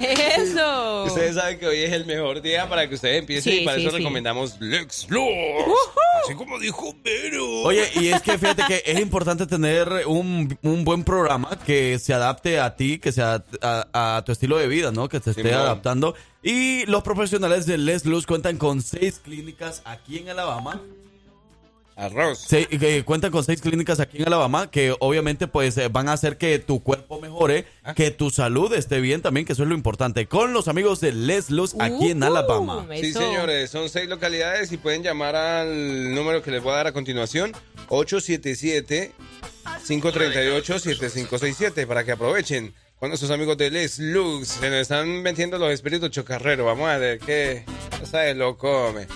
Eso. 0.00 1.04
Ustedes 1.04 1.34
saben 1.34 1.58
que 1.58 1.66
hoy 1.66 1.78
es 1.78 1.92
el 1.92 2.06
mejor 2.06 2.40
día 2.40 2.68
para 2.68 2.88
que 2.88 2.94
ustedes 2.94 3.20
empiecen 3.20 3.62
y 3.62 3.64
para 3.64 3.78
eso 3.78 3.90
recomendamos 3.90 4.60
Lex 4.60 5.06
Así 6.24 6.34
como 6.34 6.58
dijo 6.58 6.94
Vero. 7.02 7.62
Oye, 7.62 7.88
y 7.94 8.08
es 8.08 8.22
que 8.22 8.38
fíjate 8.38 8.64
que 8.66 8.82
es 8.84 8.98
importante 8.98 9.46
tener 9.46 9.88
un, 10.06 10.58
buen 10.62 11.04
programa 11.04 11.58
que 11.64 11.98
se 11.98 12.14
adapte 12.14 12.60
a 12.60 12.76
ti, 12.76 12.98
que 12.98 13.12
sea 13.12 13.44
a, 13.62 14.22
tu 14.24 14.32
estilo 14.32 14.58
de 14.58 14.68
vida, 14.68 14.90
¿no? 14.90 15.08
Que 15.08 15.20
te 15.20 15.30
esté 15.30 15.54
adaptando. 15.54 16.14
Y 16.42 16.86
los 16.86 17.02
profesionales 17.02 17.66
de 17.66 17.78
Les 17.78 18.04
Luz 18.04 18.26
cuentan 18.26 18.56
con 18.56 18.80
seis 18.82 19.20
clínicas 19.22 19.82
aquí 19.84 20.18
en 20.18 20.28
Alabama 20.28 20.80
Arroz. 21.98 22.46
que 22.46 23.02
cuentan 23.04 23.32
con 23.32 23.42
seis 23.42 23.60
clínicas 23.60 23.98
aquí 23.98 24.18
en 24.18 24.26
Alabama 24.28 24.70
que 24.70 24.94
obviamente 25.00 25.48
pues 25.48 25.76
eh, 25.78 25.88
van 25.88 26.08
a 26.08 26.12
hacer 26.12 26.38
que 26.38 26.60
tu 26.60 26.80
cuerpo 26.80 27.20
mejore, 27.20 27.66
ah. 27.82 27.92
que 27.92 28.12
tu 28.12 28.30
salud 28.30 28.72
esté 28.72 29.00
bien 29.00 29.20
también, 29.20 29.44
que 29.44 29.52
eso 29.52 29.64
es 29.64 29.68
lo 29.68 29.74
importante. 29.74 30.26
Con 30.26 30.52
los 30.52 30.68
amigos 30.68 31.00
de 31.00 31.12
Les 31.12 31.50
Luz 31.50 31.74
aquí 31.80 32.10
en 32.10 32.22
Alabama. 32.22 32.86
Sí, 33.00 33.12
señores, 33.12 33.70
son 33.70 33.88
seis 33.88 34.08
localidades 34.08 34.70
y 34.70 34.76
pueden 34.76 35.02
llamar 35.02 35.34
al 35.34 36.14
número 36.14 36.40
que 36.40 36.52
les 36.52 36.62
voy 36.62 36.72
a 36.72 36.76
dar 36.76 36.86
a 36.86 36.92
continuación, 36.92 37.52
877 37.88 39.12
538 39.86 40.78
7567 40.78 41.86
para 41.86 42.04
que 42.04 42.12
aprovechen 42.12 42.72
cuando 42.98 43.16
sus 43.16 43.30
amigos 43.30 43.56
de 43.58 43.70
Les 43.70 43.98
Lux 43.98 44.48
se 44.48 44.70
nos 44.70 44.80
están 44.80 45.22
vendiendo 45.24 45.58
los 45.58 45.72
espíritus 45.72 46.10
chocarreros. 46.10 46.64
Vamos 46.64 46.88
a 46.88 46.98
ver 46.98 47.18
qué. 47.18 47.64
¿Sabes? 48.04 48.36
Lo 48.36 48.56
come. 48.56 49.06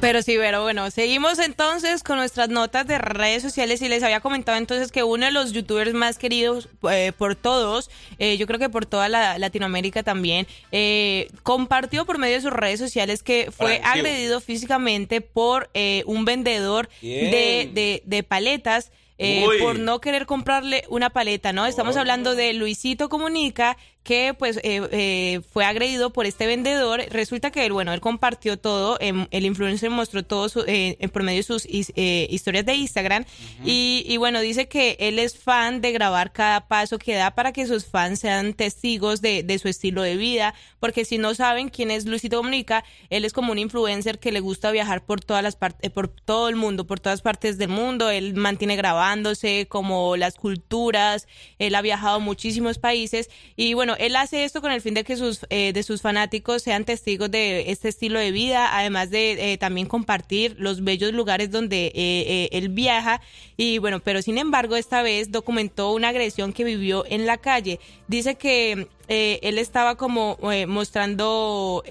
Pero 0.00 0.22
sí, 0.22 0.36
pero 0.38 0.62
bueno, 0.62 0.90
seguimos 0.90 1.38
entonces 1.38 2.02
con 2.02 2.16
nuestras 2.16 2.48
notas 2.48 2.86
de 2.86 2.96
redes 2.98 3.42
sociales 3.42 3.82
y 3.82 3.88
les 3.88 4.02
había 4.02 4.20
comentado 4.20 4.56
entonces 4.56 4.90
que 4.90 5.02
uno 5.02 5.26
de 5.26 5.30
los 5.30 5.52
youtubers 5.52 5.92
más 5.92 6.16
queridos 6.16 6.68
eh, 6.90 7.12
por 7.16 7.36
todos, 7.36 7.90
eh, 8.18 8.38
yo 8.38 8.46
creo 8.46 8.58
que 8.58 8.70
por 8.70 8.86
toda 8.86 9.10
la 9.10 9.38
Latinoamérica 9.38 10.02
también, 10.02 10.46
eh, 10.72 11.28
compartió 11.42 12.06
por 12.06 12.16
medio 12.16 12.36
de 12.36 12.40
sus 12.40 12.52
redes 12.52 12.80
sociales 12.80 13.22
que 13.22 13.50
fue 13.50 13.80
agredido 13.84 14.40
físicamente 14.40 15.20
por 15.20 15.68
un 16.06 16.24
vendedor 16.24 16.88
de, 17.02 17.70
de, 17.72 18.02
de 18.04 18.22
paletas 18.22 18.90
eh, 19.22 19.44
por 19.60 19.78
no 19.78 20.00
querer 20.00 20.24
comprarle 20.24 20.84
una 20.88 21.10
paleta, 21.10 21.52
¿no? 21.52 21.66
Estamos 21.66 21.98
hablando 21.98 22.34
de 22.34 22.54
Luisito 22.54 23.10
Comunica, 23.10 23.76
que 24.02 24.34
pues 24.38 24.58
eh, 24.58 24.80
eh, 24.92 25.40
fue 25.52 25.64
agredido 25.64 26.12
por 26.12 26.26
este 26.26 26.46
vendedor. 26.46 27.02
Resulta 27.10 27.50
que 27.50 27.66
él, 27.66 27.72
bueno, 27.72 27.92
él 27.92 28.00
compartió 28.00 28.58
todo, 28.58 28.96
em, 29.00 29.26
el 29.30 29.46
influencer 29.46 29.90
mostró 29.90 30.24
todo 30.24 30.48
su, 30.48 30.64
por 31.12 31.22
medio 31.22 31.38
de 31.38 31.42
sus 31.42 31.66
historias 31.66 32.64
de 32.64 32.74
Instagram. 32.74 33.24
Y, 33.64 34.04
y, 34.06 34.16
bueno, 34.16 34.40
dice 34.40 34.68
que 34.68 34.96
él 35.00 35.18
es 35.18 35.36
fan 35.36 35.80
de 35.80 35.92
grabar 35.92 36.32
cada 36.32 36.68
paso 36.68 36.98
que 36.98 37.14
da 37.14 37.32
para 37.32 37.52
que 37.52 37.66
sus 37.66 37.84
fans 37.84 38.20
sean 38.20 38.54
testigos 38.54 39.20
de, 39.20 39.42
de 39.42 39.58
su 39.58 39.68
estilo 39.68 40.02
de 40.02 40.16
vida, 40.16 40.54
porque 40.78 41.04
si 41.04 41.18
no 41.18 41.34
saben 41.34 41.68
quién 41.68 41.90
es 41.90 42.06
Luisito 42.06 42.36
Comunica, 42.36 42.84
él 43.10 43.24
es 43.24 43.32
como 43.32 43.52
un 43.52 43.58
influencer 43.58 44.18
que 44.18 44.32
le 44.32 44.40
gusta 44.40 44.70
viajar 44.70 45.04
por 45.04 45.20
todas 45.20 45.42
las 45.42 45.56
partes, 45.56 45.90
por 45.90 46.08
todo 46.08 46.48
el 46.48 46.56
mundo, 46.56 46.86
por 46.86 47.00
todas 47.00 47.22
partes 47.22 47.58
del 47.58 47.68
mundo, 47.68 48.10
él 48.10 48.34
mantiene 48.34 48.76
grabando 48.76 49.30
como 49.68 50.16
las 50.16 50.34
culturas, 50.34 51.26
él 51.58 51.74
ha 51.74 51.82
viajado 51.82 52.16
a 52.16 52.18
muchísimos 52.18 52.78
países. 52.78 53.30
Y 53.56 53.74
bueno, 53.74 53.89
él 53.96 54.16
hace 54.16 54.44
esto 54.44 54.60
con 54.60 54.72
el 54.72 54.80
fin 54.80 54.94
de 54.94 55.04
que 55.04 55.16
sus, 55.16 55.46
eh, 55.50 55.72
de 55.72 55.82
sus 55.82 56.02
fanáticos 56.02 56.62
sean 56.62 56.84
testigos 56.84 57.30
de 57.30 57.70
este 57.70 57.88
estilo 57.88 58.18
de 58.18 58.30
vida, 58.30 58.76
además 58.76 59.10
de 59.10 59.52
eh, 59.52 59.58
también 59.58 59.86
compartir 59.86 60.56
los 60.58 60.84
bellos 60.84 61.12
lugares 61.12 61.50
donde 61.50 61.92
eh, 61.94 62.48
él 62.52 62.68
viaja. 62.68 63.20
Y 63.56 63.78
bueno, 63.78 64.00
pero 64.00 64.22
sin 64.22 64.38
embargo 64.38 64.76
esta 64.76 65.02
vez 65.02 65.30
documentó 65.30 65.92
una 65.92 66.08
agresión 66.08 66.52
que 66.52 66.64
vivió 66.64 67.04
en 67.06 67.26
la 67.26 67.38
calle. 67.38 67.80
Dice 68.08 68.34
que 68.36 68.88
él 69.08 69.58
estaba 69.58 69.96
como 69.96 70.38
mostrando 70.68 71.82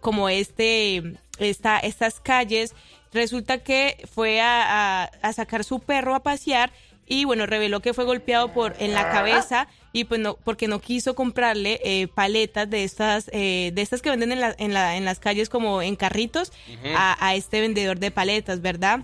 como 0.00 0.28
este, 0.28 1.14
esta, 1.38 1.78
estas 1.78 2.20
calles. 2.20 2.74
Resulta 3.12 3.58
que 3.58 4.06
fue 4.12 4.40
a, 4.40 5.10
sacar 5.34 5.64
su 5.64 5.80
perro 5.80 6.14
a 6.14 6.22
pasear 6.22 6.72
y 7.06 7.24
bueno, 7.24 7.46
reveló 7.46 7.80
que 7.80 7.92
fue 7.92 8.04
golpeado 8.04 8.52
por 8.52 8.76
en 8.78 8.94
la 8.94 9.10
cabeza 9.10 9.66
y 9.92 10.04
pues 10.04 10.20
no, 10.20 10.36
porque 10.44 10.68
no 10.68 10.80
quiso 10.80 11.14
comprarle 11.14 11.80
eh, 11.84 12.08
paletas 12.08 12.68
de 12.70 12.84
estas, 12.84 13.28
eh, 13.32 13.72
de 13.74 13.82
estas 13.82 14.02
que 14.02 14.10
venden 14.10 14.32
en, 14.32 14.40
la, 14.40 14.54
en, 14.58 14.72
la, 14.74 14.96
en 14.96 15.04
las 15.04 15.18
calles 15.18 15.48
como 15.48 15.82
en 15.82 15.96
carritos 15.96 16.52
a, 16.96 17.26
a 17.26 17.34
este 17.34 17.60
vendedor 17.60 17.98
de 17.98 18.10
paletas, 18.10 18.60
¿verdad? 18.60 19.00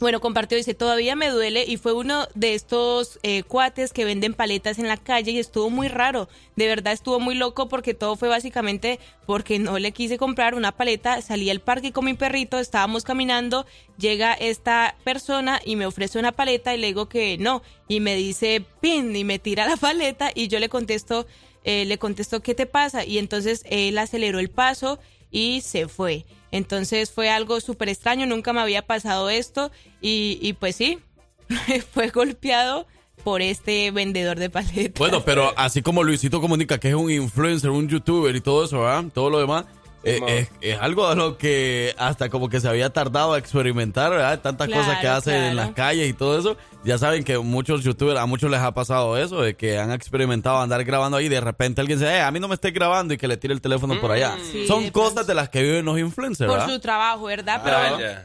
Bueno, 0.00 0.20
compartió, 0.20 0.58
dice, 0.58 0.74
todavía 0.74 1.14
me 1.14 1.28
duele 1.28 1.64
y 1.64 1.76
fue 1.76 1.92
uno 1.92 2.26
de 2.34 2.54
estos 2.54 3.20
eh, 3.22 3.44
cuates 3.44 3.92
que 3.92 4.04
venden 4.04 4.34
paletas 4.34 4.80
en 4.80 4.88
la 4.88 4.96
calle 4.96 5.30
y 5.30 5.38
estuvo 5.38 5.70
muy 5.70 5.86
raro. 5.86 6.28
De 6.56 6.66
verdad 6.66 6.92
estuvo 6.92 7.20
muy 7.20 7.36
loco 7.36 7.68
porque 7.68 7.94
todo 7.94 8.16
fue 8.16 8.28
básicamente 8.28 8.98
porque 9.24 9.60
no 9.60 9.78
le 9.78 9.92
quise 9.92 10.18
comprar 10.18 10.56
una 10.56 10.72
paleta. 10.72 11.22
Salí 11.22 11.48
al 11.48 11.60
parque 11.60 11.92
con 11.92 12.06
mi 12.06 12.14
perrito, 12.14 12.58
estábamos 12.58 13.04
caminando, 13.04 13.66
llega 13.96 14.34
esta 14.34 14.96
persona 15.04 15.60
y 15.64 15.76
me 15.76 15.86
ofrece 15.86 16.18
una 16.18 16.32
paleta 16.32 16.74
y 16.74 16.78
le 16.78 16.88
digo 16.88 17.08
que 17.08 17.38
no. 17.38 17.62
Y 17.86 18.00
me 18.00 18.16
dice, 18.16 18.64
pin, 18.80 19.14
y 19.14 19.22
me 19.22 19.38
tira 19.38 19.64
la 19.68 19.76
paleta 19.76 20.32
y 20.34 20.48
yo 20.48 20.58
le 20.58 20.68
contesto, 20.68 21.26
eh, 21.62 21.84
le 21.84 21.98
contesto, 21.98 22.42
¿qué 22.42 22.56
te 22.56 22.66
pasa? 22.66 23.04
Y 23.04 23.18
entonces 23.18 23.62
él 23.70 23.96
aceleró 23.98 24.40
el 24.40 24.50
paso 24.50 24.98
y 25.30 25.60
se 25.60 25.86
fue. 25.86 26.24
Entonces 26.54 27.10
fue 27.10 27.30
algo 27.30 27.60
súper 27.60 27.88
extraño, 27.88 28.26
nunca 28.26 28.52
me 28.52 28.60
había 28.60 28.86
pasado 28.86 29.28
esto 29.28 29.72
y, 30.00 30.38
y 30.40 30.52
pues 30.52 30.76
sí, 30.76 31.00
fue 31.92 32.10
golpeado 32.10 32.86
por 33.24 33.42
este 33.42 33.90
vendedor 33.90 34.38
de 34.38 34.50
paletas. 34.50 35.00
Bueno, 35.00 35.24
pero 35.24 35.52
así 35.56 35.82
como 35.82 36.04
Luisito 36.04 36.40
comunica 36.40 36.78
que 36.78 36.90
es 36.90 36.94
un 36.94 37.10
influencer, 37.10 37.70
un 37.70 37.88
youtuber 37.88 38.36
y 38.36 38.40
todo 38.40 38.66
eso, 38.66 38.82
¿verdad? 38.82 39.06
Todo 39.12 39.30
lo 39.30 39.40
demás. 39.40 39.64
Eh, 40.04 40.46
es, 40.60 40.78
algo 40.78 41.08
de 41.08 41.16
lo 41.16 41.38
que 41.38 41.92
hasta 41.98 42.28
como 42.28 42.48
que 42.48 42.60
se 42.60 42.68
había 42.68 42.90
tardado 42.90 43.32
a 43.32 43.38
experimentar, 43.38 44.10
¿verdad? 44.10 44.40
Tantas 44.40 44.68
cosas 44.68 45.00
que 45.00 45.08
hace 45.08 45.48
en 45.48 45.56
las 45.56 45.72
calles 45.72 46.08
y 46.08 46.12
todo 46.12 46.38
eso. 46.38 46.56
Ya 46.84 46.98
saben 46.98 47.24
que 47.24 47.38
muchos 47.38 47.82
youtubers, 47.82 48.18
a 48.20 48.26
muchos 48.26 48.50
les 48.50 48.60
ha 48.60 48.72
pasado 48.74 49.16
eso, 49.16 49.40
de 49.40 49.56
que 49.56 49.78
han 49.78 49.90
experimentado 49.90 50.60
andar 50.60 50.84
grabando 50.84 51.16
ahí 51.16 51.26
y 51.26 51.28
de 51.28 51.40
repente 51.40 51.80
alguien 51.80 51.98
dice, 51.98 52.12
eh, 52.12 52.20
a 52.20 52.30
mí 52.30 52.40
no 52.40 52.48
me 52.48 52.54
esté 52.54 52.72
grabando 52.72 53.14
y 53.14 53.16
que 53.16 53.26
le 53.26 53.36
tire 53.36 53.54
el 53.54 53.60
teléfono 53.60 53.98
por 54.00 54.12
allá. 54.12 54.36
Mm. 54.36 54.66
Son 54.66 54.90
cosas 54.90 55.26
de 55.26 55.34
las 55.34 55.48
que 55.48 55.62
viven 55.62 55.84
los 55.84 55.98
influencers, 55.98 56.50
Por 56.50 56.68
su 56.68 56.78
trabajo, 56.80 57.24
¿verdad? 57.24 57.62
Pero 57.64 57.76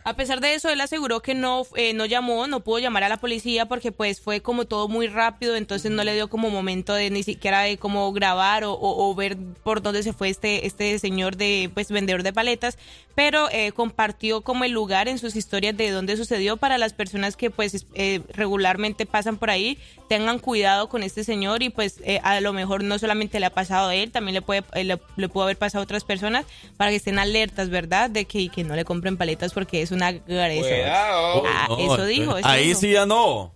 a 0.04 0.14
pesar 0.16 0.42
de 0.42 0.56
eso, 0.56 0.70
él 0.70 0.82
aseguró 0.82 1.22
que 1.22 1.34
no, 1.34 1.64
eh, 1.76 1.94
no 1.94 2.06
llamó, 2.06 2.48
no 2.48 2.60
pudo 2.60 2.80
llamar 2.80 3.04
a 3.04 3.10
la 3.10 3.18
policía 3.18 3.68
porque 3.68 3.92
pues 3.92 4.20
fue 4.20 4.42
como 4.42 4.66
todo 4.66 4.88
muy 4.88 5.08
rápido, 5.08 5.56
entonces 5.56 5.92
no 5.92 6.04
le 6.04 6.14
dio 6.14 6.30
como 6.30 6.50
momento 6.50 6.94
de 6.94 7.10
ni 7.10 7.24
siquiera 7.24 7.62
de 7.62 7.78
cómo 7.78 8.12
grabar 8.12 8.64
o, 8.66 9.16
ver 9.16 9.38
por 9.64 9.82
dónde 9.82 10.04
se 10.04 10.14
fue 10.14 10.30
este, 10.30 10.68
este 10.68 11.00
señor 11.00 11.36
de, 11.36 11.72
pues, 11.74 11.92
vendedor 11.92 12.24
de 12.24 12.34
paletas, 12.34 12.78
pero 13.16 13.50
eh, 13.52 13.72
compartió 13.72 14.42
como 14.42 14.64
el 14.64 14.72
lugar 14.72 15.08
en 15.08 15.18
sus 15.18 15.36
historias 15.36 15.76
de 15.76 15.92
dónde 15.92 16.16
sucedió 16.16 16.58
para 16.58 16.78
las 16.78 16.94
personas 16.94 17.36
que 17.36 17.50
pues 17.50 17.86
eh, 17.94 18.22
regularmente 18.50 19.06
pasan 19.06 19.38
por 19.38 19.52
ahí, 19.52 19.78
tengan 20.08 20.40
cuidado 20.40 20.90
con 20.90 21.04
este 21.04 21.24
señor 21.24 21.62
y 21.62 21.70
pues 21.70 22.00
eh, 22.04 22.20
a 22.24 22.42
lo 22.42 22.52
mejor 22.52 22.84
no 22.84 22.98
solamente 22.98 23.40
le 23.40 23.46
ha 23.46 23.52
pasado 23.52 23.90
a 23.90 23.96
él, 23.96 24.12
también 24.12 24.34
le 24.34 24.42
puede 24.42 24.64
eh, 24.74 24.84
le, 24.84 25.30
pudo 25.30 25.44
haber 25.44 25.58
pasado 25.58 25.82
a 25.82 25.84
otras 25.84 26.04
personas 26.04 26.48
para 26.76 26.90
que 26.90 26.98
estén 26.98 27.20
alertas, 27.20 27.70
¿verdad? 27.70 28.10
De 28.10 28.26
que, 28.26 28.50
que 28.50 28.64
no 28.64 28.76
le 28.76 28.86
compren 28.86 29.18
paletas 29.18 29.54
porque 29.54 29.84
es 29.84 29.92
una 29.92 30.08
agresión. 30.08 30.80
Ah, 30.88 31.68
eso 31.78 32.06
dijo. 32.06 32.36
ahí 32.44 32.74
sí 32.74 32.92
ya 32.92 33.06
no. 33.06 33.54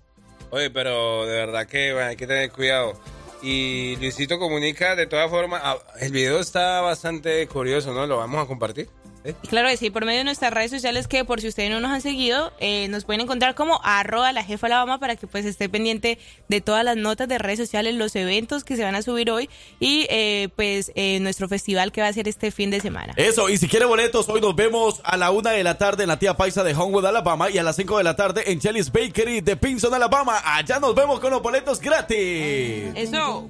Oye, 0.51 0.69
pero 0.69 1.25
de 1.25 1.35
verdad 1.35 1.65
que 1.65 1.99
hay 1.99 2.15
que 2.15 2.27
tener 2.27 2.51
cuidado. 2.51 2.93
Y 3.41 3.95
Luisito 3.95 4.37
comunica 4.37 4.95
de 4.95 5.07
todas 5.07 5.29
formas, 5.29 5.61
ah, 5.63 5.77
el 5.99 6.11
video 6.11 6.39
está 6.39 6.81
bastante 6.81 7.45
curioso, 7.47 7.91
¿no? 7.93 8.05
Lo 8.05 8.17
vamos 8.17 8.43
a 8.43 8.45
compartir. 8.45 8.87
¿Eh? 9.23 9.33
Claro 9.49 9.69
que 9.69 9.77
sí, 9.77 9.89
por 9.89 10.05
medio 10.05 10.19
de 10.19 10.23
nuestras 10.25 10.53
redes 10.53 10.71
sociales 10.71 11.07
que 11.07 11.23
por 11.23 11.39
si 11.39 11.47
ustedes 11.47 11.69
no 11.69 11.79
nos 11.79 11.91
han 11.91 12.01
seguido, 12.01 12.51
eh, 12.59 12.87
nos 12.89 13.05
pueden 13.05 13.21
encontrar 13.21 13.55
como 13.55 13.79
arroba 13.83 14.31
la 14.31 14.43
jefa 14.43 14.67
Alabama 14.67 14.99
para 14.99 15.15
que 15.15 15.27
pues 15.27 15.45
esté 15.45 15.69
pendiente 15.69 16.19
de 16.49 16.61
todas 16.61 16.83
las 16.83 16.97
notas 16.97 17.27
de 17.27 17.37
redes 17.37 17.59
sociales, 17.59 17.95
los 17.95 18.15
eventos 18.15 18.63
que 18.63 18.75
se 18.75 18.83
van 18.83 18.95
a 18.95 19.01
subir 19.01 19.31
hoy 19.31 19.49
y 19.79 20.07
eh, 20.09 20.49
pues 20.55 20.91
nuestro 21.21 21.47
festival 21.47 21.91
que 21.91 22.01
va 22.01 22.07
a 22.07 22.13
ser 22.13 22.27
este 22.27 22.51
fin 22.51 22.69
de 22.69 22.79
semana. 22.79 23.13
Eso, 23.15 23.49
y 23.49 23.57
si 23.57 23.67
quiere 23.67 23.85
boletos, 23.85 24.27
hoy 24.29 24.41
nos 24.41 24.55
vemos 24.55 25.01
a 25.03 25.17
la 25.17 25.31
una 25.31 25.51
de 25.51 25.63
la 25.63 25.77
tarde 25.77 26.03
en 26.03 26.09
la 26.09 26.19
tía 26.19 26.35
Paisa 26.35 26.63
de 26.63 26.73
Homewood, 26.73 27.05
Alabama 27.05 27.49
y 27.49 27.57
a 27.57 27.63
las 27.63 27.75
5 27.75 27.97
de 27.97 28.03
la 28.03 28.15
tarde 28.15 28.51
en 28.51 28.59
Chelly's 28.59 28.91
Bakery 28.91 29.41
de 29.41 29.55
Pinson, 29.55 29.93
Alabama. 29.93 30.41
Allá 30.43 30.79
nos 30.79 30.95
vemos 30.95 31.19
con 31.19 31.31
los 31.31 31.41
boletos 31.41 31.79
gratis. 31.79 32.91
Eso. 32.95 33.47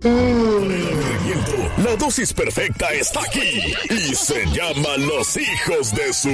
La 1.77 1.95
dosis 1.97 2.33
perfecta 2.33 2.91
está 2.93 3.21
aquí 3.21 3.73
y 3.89 4.15
se 4.15 4.45
llama 4.47 4.97
Los 4.97 5.37
Hijos 5.37 5.62
hijos 5.65 5.93
de 5.93 6.13
su 6.13 6.29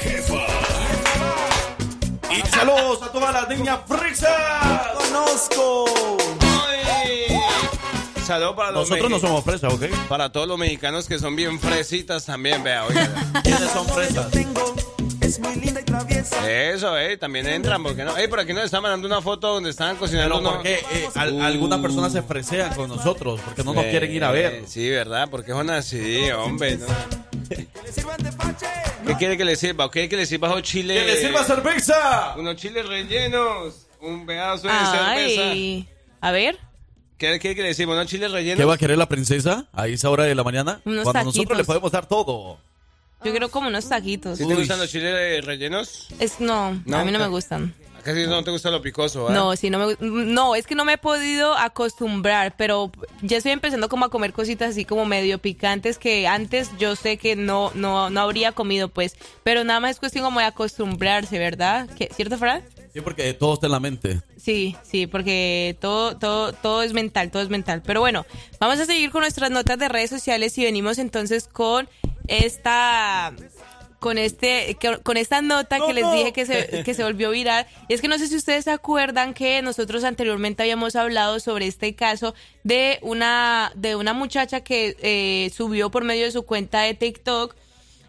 jefa. 0.00 0.46
Y 2.30 2.48
saludos 2.48 3.02
a 3.02 3.12
todas 3.12 3.32
las 3.32 3.48
niñas 3.48 3.80
fresas. 3.86 4.88
Conozco. 4.94 5.84
Saludos 8.24 8.54
para 8.54 8.70
los 8.70 8.88
Nosotros 8.88 9.10
no 9.10 9.18
somos 9.18 9.44
fresas, 9.44 9.72
¿ok? 9.72 9.84
Para 10.08 10.30
todos 10.30 10.46
los 10.46 10.56
mexicanos 10.56 11.06
que 11.06 11.18
son 11.18 11.34
bien 11.34 11.58
fresitas 11.58 12.26
también, 12.26 12.62
vea. 12.62 12.84
¿Quiénes 13.42 13.70
son 13.70 13.88
fresas? 13.88 14.28
Eso, 16.46 16.98
eh, 16.98 17.16
también 17.16 17.46
entran, 17.46 17.82
porque 17.82 18.04
no? 18.04 18.16
Eh, 18.16 18.28
por 18.28 18.40
aquí 18.40 18.52
nos 18.52 18.64
están 18.64 18.82
mandando 18.82 19.06
una 19.06 19.20
foto 19.20 19.54
donde 19.54 19.70
estaban 19.70 19.96
cocinando. 19.96 20.38
Pero 20.38 20.52
porque 20.54 20.74
eh, 20.92 21.08
algunas 21.14 21.80
personas 21.80 22.12
se 22.12 22.22
fresean 22.22 22.74
con 22.74 22.88
nosotros, 22.88 23.40
porque 23.44 23.64
no 23.64 23.74
nos 23.74 23.84
quieren 23.84 24.10
ir 24.12 24.24
a 24.24 24.30
ver. 24.30 24.64
Sí, 24.66 24.88
¿verdad? 24.88 25.28
Porque 25.30 25.52
son 25.52 25.70
así, 25.70 26.30
hombre. 26.30 26.78
¿no? 26.78 26.86
¿Qué 27.50 29.16
quiere 29.18 29.36
que 29.36 29.44
le 29.44 29.56
sirva? 29.56 29.86
¿O 29.86 29.90
quiere 29.90 30.08
que 30.08 30.16
le 30.16 30.26
sirva 30.26 30.54
un 30.54 30.62
chile? 30.62 30.94
¡Que 30.94 31.04
le 31.04 31.16
sirva 31.16 31.44
cerveza! 31.44 32.34
Unos 32.36 32.56
chiles 32.56 32.86
rellenos. 32.86 33.86
Un 34.00 34.24
pedazo 34.24 34.68
de 34.68 34.74
cerveza. 34.74 35.88
A 36.20 36.30
ver. 36.30 36.58
¿Qué 37.18 37.38
quiere 37.38 37.56
que 37.56 37.62
le 37.62 37.74
sirva? 37.74 37.94
¿Unos 37.94 38.06
chiles 38.06 38.30
rellenos? 38.30 38.58
¿Qué 38.58 38.64
va 38.64 38.74
a 38.74 38.78
querer 38.78 38.96
la 38.96 39.08
princesa 39.08 39.66
a 39.72 39.88
esa 39.88 40.10
hora 40.10 40.24
de 40.24 40.34
la 40.34 40.44
mañana? 40.44 40.80
Cuando 40.84 41.24
nosotros 41.24 41.58
le 41.58 41.64
podemos 41.64 41.90
dar 41.92 42.06
todo. 42.06 42.58
Yo 43.22 43.30
quiero 43.32 43.50
como 43.50 43.68
unos 43.68 43.86
taquitos. 43.88 44.38
¿Sí 44.38 44.46
te 44.46 44.54
gustan 44.54 44.78
los 44.78 44.90
chiles 44.90 45.44
rellenos? 45.44 46.08
Es, 46.18 46.40
no, 46.40 46.68
a 46.68 47.04
mí 47.04 47.10
no 47.10 47.18
me 47.18 47.26
gustan. 47.28 47.74
Casi 48.02 48.26
no 48.26 48.42
te 48.42 48.50
gusta 48.50 48.70
lo 48.70 48.80
picoso, 48.80 49.30
No, 49.30 49.54
sí, 49.56 49.70
no 49.70 49.78
me 49.78 49.96
No, 50.00 50.54
es 50.54 50.66
que 50.66 50.74
no 50.74 50.84
me 50.84 50.94
he 50.94 50.98
podido 50.98 51.54
acostumbrar, 51.54 52.54
pero 52.56 52.90
ya 53.22 53.36
estoy 53.36 53.52
empezando 53.52 53.88
como 53.88 54.04
a 54.06 54.08
comer 54.10 54.32
cositas 54.32 54.70
así 54.70 54.84
como 54.84 55.04
medio 55.04 55.38
picantes 55.38 55.98
que 55.98 56.26
antes 56.26 56.70
yo 56.78 56.96
sé 56.96 57.16
que 57.16 57.36
no, 57.36 57.70
no, 57.74 58.10
no 58.10 58.20
habría 58.20 58.52
comido, 58.52 58.88
pues. 58.88 59.16
Pero 59.42 59.64
nada 59.64 59.80
más 59.80 59.92
es 59.92 60.00
cuestión 60.00 60.24
como 60.24 60.40
de 60.40 60.46
acostumbrarse, 60.46 61.38
¿verdad? 61.38 61.88
¿Cierto, 62.14 62.38
Fran? 62.38 62.62
Sí, 62.92 63.00
porque 63.00 63.32
todo 63.34 63.54
está 63.54 63.66
en 63.66 63.72
la 63.72 63.80
mente. 63.80 64.20
Sí, 64.36 64.76
sí, 64.82 65.06
porque 65.06 65.76
todo, 65.80 66.16
todo, 66.16 66.52
todo 66.52 66.82
es 66.82 66.92
mental, 66.92 67.30
todo 67.30 67.42
es 67.42 67.48
mental. 67.48 67.82
Pero 67.84 68.00
bueno, 68.00 68.26
vamos 68.58 68.80
a 68.80 68.86
seguir 68.86 69.10
con 69.10 69.20
nuestras 69.20 69.50
notas 69.50 69.78
de 69.78 69.88
redes 69.88 70.10
sociales 70.10 70.56
y 70.58 70.64
venimos 70.64 70.98
entonces 70.98 71.46
con 71.46 71.88
esta 72.26 73.32
con 74.00 74.18
este 74.18 74.76
con 75.04 75.16
esta 75.18 75.42
nota 75.42 75.78
que 75.78 75.92
les 75.92 76.10
dije 76.10 76.32
que 76.32 76.46
se, 76.46 76.82
que 76.82 76.94
se 76.94 77.04
volvió 77.04 77.30
viral. 77.30 77.66
Y 77.86 77.94
es 77.94 78.00
que 78.00 78.08
no 78.08 78.18
sé 78.18 78.26
si 78.26 78.34
ustedes 78.34 78.64
se 78.64 78.70
acuerdan 78.72 79.34
que 79.34 79.62
nosotros 79.62 80.02
anteriormente 80.02 80.62
habíamos 80.62 80.96
hablado 80.96 81.38
sobre 81.38 81.66
este 81.66 81.94
caso 81.94 82.34
de 82.64 82.98
una, 83.02 83.72
de 83.76 83.96
una 83.96 84.14
muchacha 84.14 84.62
que 84.62 84.96
eh, 85.02 85.50
subió 85.54 85.90
por 85.90 86.02
medio 86.02 86.24
de 86.24 86.32
su 86.32 86.42
cuenta 86.42 86.80
de 86.80 86.94
TikTok. 86.94 87.54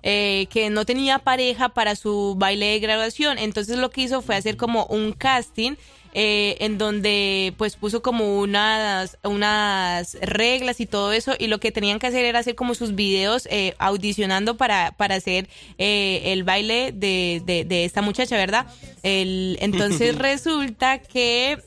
Eh, 0.03 0.47
que 0.49 0.71
no 0.71 0.83
tenía 0.83 1.19
pareja 1.19 1.69
para 1.69 1.95
su 1.95 2.35
baile 2.37 2.67
de 2.67 2.79
graduación. 2.79 3.37
Entonces 3.37 3.77
lo 3.77 3.91
que 3.91 4.01
hizo 4.01 4.21
fue 4.21 4.35
hacer 4.35 4.57
como 4.57 4.85
un 4.85 5.13
casting 5.13 5.75
eh, 6.13 6.57
en 6.59 6.77
donde 6.77 7.53
pues 7.55 7.77
puso 7.77 8.01
como 8.01 8.41
unas, 8.41 9.17
unas 9.23 10.17
reglas 10.19 10.81
y 10.81 10.85
todo 10.85 11.13
eso 11.13 11.35
y 11.39 11.47
lo 11.47 11.61
que 11.61 11.71
tenían 11.71 11.99
que 11.99 12.07
hacer 12.07 12.25
era 12.25 12.39
hacer 12.39 12.55
como 12.55 12.75
sus 12.75 12.95
videos 12.95 13.47
eh, 13.49 13.75
audicionando 13.79 14.57
para, 14.57 14.91
para 14.97 15.15
hacer 15.15 15.47
eh, 15.77 16.21
el 16.25 16.43
baile 16.43 16.91
de, 16.91 17.41
de, 17.45 17.85
esta 17.85 18.01
muchacha, 18.01 18.35
¿verdad? 18.35 18.65
El, 19.03 19.57
entonces 19.61 20.17
resulta 20.17 20.99
que 20.99 21.59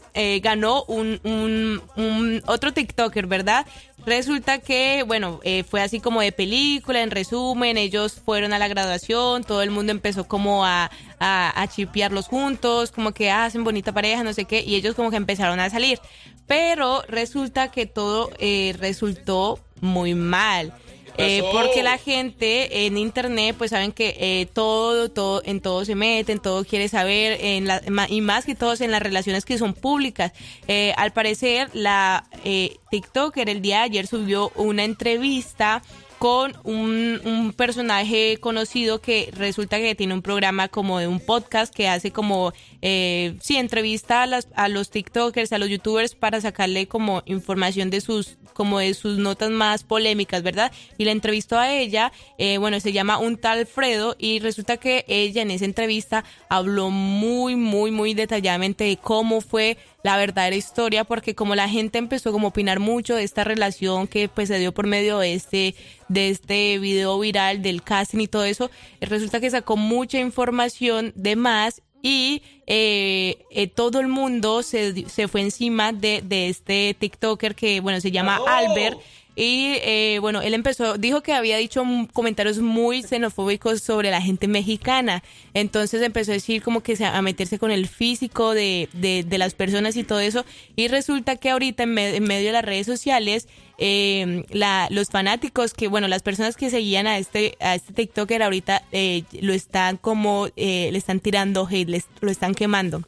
ganó 0.42 0.84
un, 0.84 1.20
un, 1.24 1.82
un 1.96 2.42
otro 2.46 2.74
TikToker, 2.74 3.26
¿verdad? 3.26 3.66
Resulta 4.06 4.58
que, 4.58 5.02
bueno, 5.06 5.40
eh, 5.44 5.64
fue 5.64 5.80
así 5.80 5.98
como 5.98 6.20
de 6.20 6.30
película, 6.30 7.02
en 7.02 7.10
resumen, 7.10 7.78
ellos 7.78 8.20
fueron 8.22 8.52
a 8.52 8.58
la 8.58 8.68
graduación, 8.68 9.44
todo 9.44 9.62
el 9.62 9.70
mundo 9.70 9.92
empezó 9.92 10.24
como 10.28 10.66
a, 10.66 10.90
a, 11.18 11.66
chipearlos 11.68 12.28
juntos, 12.28 12.90
como 12.90 13.12
que 13.12 13.30
hacen 13.30 13.64
bonita 13.64 13.92
pareja, 13.92 14.22
no 14.22 14.34
sé 14.34 14.44
qué, 14.44 14.60
y 14.60 14.74
ellos 14.74 14.94
como 14.94 15.10
que 15.10 15.16
empezaron 15.16 15.58
a 15.58 15.70
salir. 15.70 16.00
Pero 16.46 17.02
resulta 17.08 17.70
que 17.70 17.86
todo 17.86 18.30
eh, 18.38 18.74
resultó 18.78 19.58
muy 19.80 20.14
mal. 20.14 20.74
Eh, 21.16 21.42
porque 21.52 21.82
la 21.82 21.98
gente 21.98 22.86
en 22.86 22.98
internet, 22.98 23.54
pues 23.56 23.70
saben 23.70 23.92
que 23.92 24.16
eh, 24.18 24.46
todo, 24.52 25.10
todo, 25.10 25.42
en 25.44 25.60
todo 25.60 25.84
se 25.84 25.94
meten, 25.94 26.38
todo 26.40 26.64
quiere 26.64 26.88
saber, 26.88 27.38
en 27.40 27.66
la, 27.66 27.80
y 28.08 28.20
más 28.20 28.44
que 28.44 28.54
todos 28.54 28.80
en 28.80 28.90
las 28.90 29.02
relaciones 29.02 29.44
que 29.44 29.58
son 29.58 29.74
públicas. 29.74 30.32
Eh, 30.66 30.92
al 30.96 31.12
parecer, 31.12 31.70
la 31.72 32.24
eh, 32.44 32.76
TikToker 32.90 33.48
el 33.48 33.62
día 33.62 33.78
de 33.78 33.82
ayer 33.84 34.06
subió 34.06 34.50
una 34.56 34.84
entrevista 34.84 35.82
con 36.18 36.54
un, 36.64 37.20
un, 37.24 37.52
personaje 37.52 38.38
conocido 38.40 39.00
que 39.00 39.30
resulta 39.36 39.78
que 39.78 39.94
tiene 39.94 40.14
un 40.14 40.22
programa 40.22 40.68
como 40.68 40.98
de 40.98 41.06
un 41.06 41.20
podcast 41.20 41.74
que 41.74 41.88
hace 41.88 42.10
como, 42.10 42.52
eh, 42.82 43.36
sí, 43.40 43.56
entrevista 43.56 44.22
a, 44.22 44.26
las, 44.26 44.48
a 44.54 44.68
los 44.68 44.90
TikTokers, 44.90 45.52
a 45.52 45.58
los 45.58 45.68
YouTubers 45.68 46.14
para 46.14 46.40
sacarle 46.40 46.86
como 46.86 47.22
información 47.26 47.90
de 47.90 48.00
sus, 48.00 48.36
como 48.52 48.78
de 48.78 48.94
sus 48.94 49.18
notas 49.18 49.50
más 49.50 49.84
polémicas, 49.84 50.42
¿verdad? 50.42 50.72
Y 50.98 51.04
la 51.04 51.12
entrevistó 51.12 51.58
a 51.58 51.72
ella, 51.72 52.12
eh, 52.38 52.58
bueno, 52.58 52.80
se 52.80 52.92
llama 52.92 53.18
un 53.18 53.36
tal 53.36 53.66
Fredo 53.66 54.16
y 54.18 54.38
resulta 54.38 54.76
que 54.76 55.04
ella 55.08 55.42
en 55.42 55.50
esa 55.50 55.64
entrevista 55.64 56.24
habló 56.48 56.90
muy, 56.90 57.56
muy, 57.56 57.90
muy 57.90 58.14
detalladamente 58.14 58.84
de 58.84 58.96
cómo 58.96 59.40
fue 59.40 59.76
la 60.04 60.18
verdadera 60.18 60.54
historia, 60.54 61.02
porque 61.04 61.34
como 61.34 61.54
la 61.54 61.66
gente 61.66 61.98
empezó 61.98 62.30
como 62.30 62.46
a 62.46 62.50
opinar 62.50 62.78
mucho 62.78 63.16
de 63.16 63.24
esta 63.24 63.42
relación 63.42 64.06
que 64.06 64.28
pues 64.28 64.48
se 64.48 64.58
dio 64.58 64.72
por 64.72 64.86
medio 64.86 65.18
de 65.18 65.32
este, 65.32 65.74
de 66.08 66.28
este 66.28 66.78
video 66.78 67.18
viral 67.18 67.62
del 67.62 67.82
casting 67.82 68.20
y 68.20 68.28
todo 68.28 68.44
eso, 68.44 68.70
resulta 69.00 69.40
que 69.40 69.50
sacó 69.50 69.78
mucha 69.78 70.20
información 70.20 71.12
de 71.16 71.36
más 71.36 71.80
y 72.02 72.42
eh, 72.66 73.38
eh, 73.50 73.66
todo 73.66 73.98
el 73.98 74.08
mundo 74.08 74.62
se, 74.62 75.08
se 75.08 75.26
fue 75.26 75.40
encima 75.40 75.90
de, 75.94 76.20
de, 76.22 76.50
este 76.50 76.94
TikToker 76.98 77.54
que, 77.54 77.80
bueno, 77.80 77.98
se 78.02 78.10
llama 78.10 78.40
Albert 78.46 78.98
y 79.36 79.78
eh, 79.82 80.18
bueno, 80.20 80.42
él 80.42 80.54
empezó, 80.54 80.96
dijo 80.96 81.22
que 81.22 81.32
había 81.32 81.56
dicho 81.56 81.82
comentarios 82.12 82.58
muy 82.58 83.02
xenofóbicos 83.02 83.82
sobre 83.82 84.10
la 84.10 84.20
gente 84.20 84.46
mexicana, 84.46 85.22
entonces 85.54 86.02
empezó 86.02 86.30
a 86.30 86.34
decir 86.34 86.62
como 86.62 86.82
que 86.82 86.96
a 87.04 87.22
meterse 87.22 87.58
con 87.58 87.70
el 87.70 87.88
físico 87.88 88.54
de, 88.54 88.88
de, 88.92 89.38
las 89.38 89.54
personas 89.54 89.96
y 89.96 90.04
todo 90.04 90.20
eso, 90.20 90.44
y 90.76 90.88
resulta 90.88 91.36
que 91.36 91.50
ahorita 91.50 91.82
en, 91.82 91.94
medio 91.94 92.46
de 92.46 92.52
las 92.52 92.64
redes 92.64 92.86
sociales, 92.86 93.48
eh, 93.78 94.44
la, 94.50 94.86
los 94.90 95.08
fanáticos 95.08 95.74
que, 95.74 95.88
bueno, 95.88 96.06
las 96.06 96.22
personas 96.22 96.56
que 96.56 96.70
seguían 96.70 97.08
a 97.08 97.18
este, 97.18 97.56
a 97.58 97.74
este 97.74 97.92
TikToker 97.92 98.42
ahorita 98.42 98.82
eh, 98.92 99.24
lo 99.40 99.52
están 99.52 99.96
como, 99.96 100.46
eh, 100.56 100.90
le 100.92 100.98
están 100.98 101.18
tirando 101.18 101.66
hate, 101.66 102.04
lo 102.20 102.30
están 102.30 102.54
quemando 102.54 103.02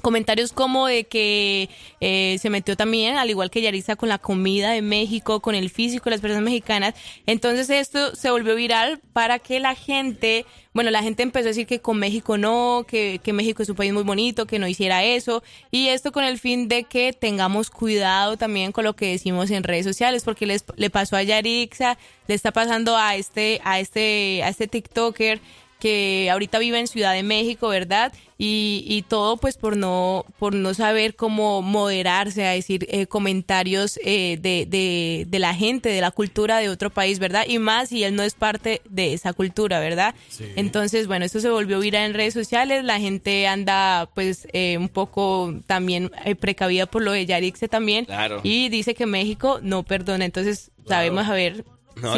comentarios 0.00 0.52
como 0.52 0.86
de 0.86 1.04
que 1.04 1.68
eh, 2.00 2.38
se 2.40 2.50
metió 2.50 2.76
también, 2.76 3.16
al 3.16 3.30
igual 3.30 3.50
que 3.50 3.62
Yarisa, 3.62 3.96
con 3.96 4.08
la 4.08 4.18
comida 4.18 4.70
de 4.70 4.82
México, 4.82 5.40
con 5.40 5.54
el 5.54 5.70
físico 5.70 6.04
de 6.04 6.12
las 6.12 6.20
personas 6.20 6.44
mexicanas. 6.44 6.94
Entonces 7.26 7.70
esto 7.70 8.14
se 8.14 8.30
volvió 8.30 8.54
viral 8.54 9.00
para 9.12 9.38
que 9.38 9.60
la 9.60 9.74
gente, 9.74 10.46
bueno, 10.72 10.90
la 10.90 11.02
gente 11.02 11.22
empezó 11.22 11.46
a 11.46 11.48
decir 11.48 11.66
que 11.66 11.80
con 11.80 11.98
México 11.98 12.38
no, 12.38 12.84
que, 12.86 13.20
que 13.22 13.32
México 13.32 13.62
es 13.62 13.68
un 13.68 13.76
país 13.76 13.92
muy 13.92 14.02
bonito, 14.02 14.46
que 14.46 14.58
no 14.58 14.66
hiciera 14.66 15.04
eso. 15.04 15.42
Y 15.70 15.88
esto 15.88 16.12
con 16.12 16.24
el 16.24 16.38
fin 16.38 16.68
de 16.68 16.84
que 16.84 17.12
tengamos 17.12 17.70
cuidado 17.70 18.36
también 18.36 18.72
con 18.72 18.84
lo 18.84 18.94
que 18.94 19.12
decimos 19.12 19.50
en 19.50 19.64
redes 19.64 19.86
sociales, 19.86 20.24
porque 20.24 20.46
les, 20.46 20.64
le 20.76 20.90
pasó 20.90 21.16
a 21.16 21.22
Yarixa, 21.22 21.98
le 22.26 22.34
está 22.34 22.52
pasando 22.52 22.96
a 22.96 23.16
este, 23.16 23.60
a 23.64 23.80
este, 23.80 24.42
a 24.42 24.48
este 24.48 24.66
TikToker 24.66 25.40
que 25.80 26.30
ahorita 26.30 26.58
vive 26.58 26.78
en 26.78 26.86
Ciudad 26.86 27.14
de 27.14 27.22
México, 27.24 27.68
¿verdad? 27.68 28.12
Y, 28.38 28.84
y 28.86 29.02
todo 29.02 29.36
pues 29.36 29.56
por 29.56 29.76
no, 29.76 30.24
por 30.38 30.54
no 30.54 30.72
saber 30.72 31.14
cómo 31.14 31.60
moderarse 31.60 32.46
a 32.46 32.52
decir 32.52 32.86
eh, 32.88 33.06
comentarios 33.06 33.98
eh, 34.02 34.38
de, 34.40 34.66
de, 34.66 35.26
de, 35.28 35.38
la 35.38 35.54
gente, 35.54 35.90
de 35.90 36.00
la 36.00 36.10
cultura 36.10 36.58
de 36.58 36.70
otro 36.70 36.88
país, 36.88 37.18
¿verdad? 37.18 37.44
Y 37.46 37.58
más 37.58 37.90
si 37.90 38.02
él 38.02 38.14
no 38.14 38.22
es 38.22 38.34
parte 38.34 38.80
de 38.88 39.12
esa 39.12 39.32
cultura, 39.32 39.80
¿verdad? 39.80 40.14
Entonces, 40.56 41.06
bueno, 41.06 41.24
esto 41.24 41.40
se 41.40 41.50
volvió 41.50 41.80
viral 41.80 42.06
en 42.06 42.14
redes 42.14 42.32
sociales, 42.32 42.84
la 42.84 42.98
gente 42.98 43.46
anda 43.46 44.08
pues 44.14 44.48
eh, 44.52 44.78
un 44.78 44.88
poco 44.88 45.54
también 45.66 46.10
precavida 46.38 46.86
por 46.86 47.02
lo 47.02 47.12
de 47.12 47.26
Yarixe 47.26 47.68
también. 47.68 48.06
Claro. 48.06 48.40
Y 48.42 48.70
dice 48.70 48.94
que 48.94 49.04
México 49.04 49.58
no 49.62 49.82
perdona, 49.82 50.24
entonces 50.24 50.70
sabemos 50.86 51.28
a 51.28 51.34
ver 51.34 51.64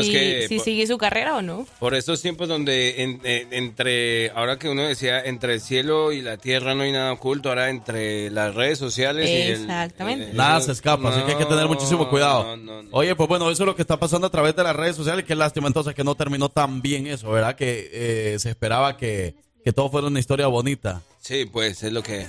si, 0.03 0.59
sigue 0.59 0.87
su 0.87 0.99
carrera 0.99 1.37
o 1.37 1.43
no. 1.43 1.67
Por 1.79 1.95
estos 1.95 2.21
tiempos 2.23 2.49
donde 2.49 3.03
entre, 3.51 4.31
ahora 4.31 4.59
que 4.59 4.69
uno 4.69 4.83
decía, 4.83 5.25
entre 5.25 5.55
el 5.55 5.61
cielo 5.61 6.13
y 6.13 6.21
la 6.21 6.37
tierra 6.37 6.75
no 6.75 6.83
hay 6.83 6.93
nada 6.93 7.13
oculto, 7.13 7.49
ahora 7.49 7.71
entre 7.71 8.31
las 8.31 8.55
redes 8.55 8.79
sociales 8.79 9.29
Exactamente. 9.29 10.31
y 10.33 10.37
Nada 10.37 10.61
se 10.61 10.73
escapa, 10.73 11.11
así 11.11 11.23
que 11.23 11.33
hay 11.33 11.39
que 11.39 11.47
tener 11.47 11.67
muchísimo 11.67 12.09
cuidado. 12.09 12.57
Oye, 12.91 13.15
pues 13.15 13.29
bueno, 13.29 13.51
eso 13.51 13.63
es 13.63 13.67
lo 13.67 13.77
que 13.77 13.83
está 13.83 13.99
pasando 13.99 14.27
a 14.27 14.31
través 14.31 14.55
de 14.57 14.63
las 14.63 14.77
redes 14.77 14.97
sociales, 14.97 15.25
qué 15.25 15.35
lástima 15.35 15.67
entonces 15.67 15.95
que 15.95 16.05
no 16.05 16.15
terminó 16.15 16.49
tan 16.49 16.83
bien 16.83 17.07
eso, 17.07 17.31
¿verdad? 17.31 17.55
Que 17.55 17.91
eh, 17.93 18.39
se 18.39 18.51
esperaba 18.51 18.97
que, 18.97 19.35
que 19.65 19.73
todo 19.73 19.91
fuera 19.91 20.07
una 20.07 20.19
historia 20.19 20.47
bonita. 20.47 21.03
Sí, 21.21 21.45
pues 21.45 21.83
es 21.83 21.93
lo 21.93 22.03
que... 22.03 22.27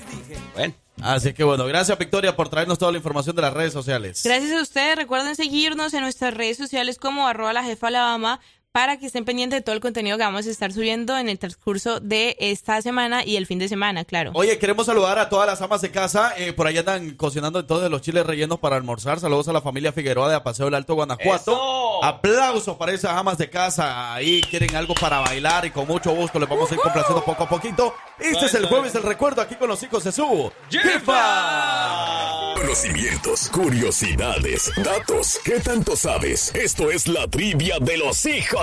Bueno. 0.56 0.74
Así 1.02 1.34
que 1.34 1.44
bueno, 1.44 1.66
gracias 1.66 1.98
Victoria 1.98 2.36
por 2.36 2.50
traernos 2.50 2.78
toda 2.78 2.92
la 2.92 3.00
información 3.00 3.36
de 3.36 3.42
las 3.42 3.54
redes 3.54 3.74
sociales. 3.74 4.22
Gracias 4.24 4.52
a 4.52 4.62
ustedes. 4.62 4.96
Recuerden 4.96 5.36
seguirnos 5.36 5.94
en 5.96 6.02
nuestras 6.02 6.36
redes 6.36 6.58
sociales 6.58 7.00
como 7.00 7.28
arroba 7.28 7.52
la 7.52 7.64
jefa 7.64 7.88
Alabama 7.88 8.40
para 8.74 8.98
que 8.98 9.06
estén 9.06 9.24
pendientes 9.24 9.60
de 9.60 9.62
todo 9.62 9.76
el 9.76 9.82
contenido 9.82 10.18
que 10.18 10.24
vamos 10.24 10.48
a 10.48 10.50
estar 10.50 10.74
subiendo 10.74 11.16
en 11.16 11.30
el 11.30 11.38
transcurso 11.38 12.00
de 12.00 12.36
esta 12.40 12.82
semana 12.82 13.24
y 13.24 13.36
el 13.36 13.46
fin 13.46 13.60
de 13.60 13.70
semana, 13.70 14.04
claro. 14.04 14.32
Oye, 14.34 14.58
queremos 14.58 14.88
saludar 14.88 15.20
a 15.20 15.30
todas 15.30 15.46
las 15.46 15.62
amas 15.62 15.82
de 15.82 15.92
casa. 15.92 16.34
Eh, 16.38 16.54
por 16.54 16.66
allá 16.66 16.80
están 16.80 17.12
cocinando 17.12 17.60
entonces 17.60 17.92
los 17.92 18.02
chiles 18.02 18.26
rellenos 18.26 18.58
para 18.58 18.76
almorzar. 18.76 19.20
Saludos 19.20 19.48
a 19.48 19.54
la 19.54 19.62
familia 19.62 19.94
Figueroa 19.94 20.28
de 20.28 20.36
Apaseo 20.38 20.66
del 20.66 20.74
Alto 20.74 20.96
Guanajuato. 20.96 22.04
Aplausos 22.04 22.76
para 22.76 22.94
esas 22.94 23.12
amas 23.12 23.38
de 23.38 23.48
casa. 23.48 24.16
Ahí 24.16 24.42
quieren 24.42 24.76
algo 24.76 24.96
para 24.96 25.20
bailar 25.20 25.68
y 25.68 25.70
con 25.70 25.88
mucho 25.88 26.16
gusto 26.16 26.40
les 26.40 26.50
vamos 26.50 26.72
a 26.72 26.74
ir 26.74 26.82
complaciendo 26.82 27.24
poco 27.24 27.44
a 27.44 27.50
poquito. 27.50 27.94
Este 28.20 28.48
es 28.48 28.56
el 28.56 28.66
jueves 28.66 28.92
del 28.94 29.04
recuerdo 29.04 29.44
aquí 29.44 29.54
con 29.54 29.68
los 29.68 29.84
hijos 29.84 30.04
de 30.04 30.12
su 30.12 30.52
jefa. 30.72 32.56
Conocimientos, 32.56 33.50
curiosidades, 33.50 34.72
datos. 34.78 35.40
¿Qué 35.44 35.60
tanto 35.60 35.96
sabes? 35.96 36.52
Esto 36.56 36.90
es 36.90 37.08
la 37.08 37.28
trivia 37.28 37.78
de 37.80 37.98
los 37.98 38.26
hijos 38.26 38.63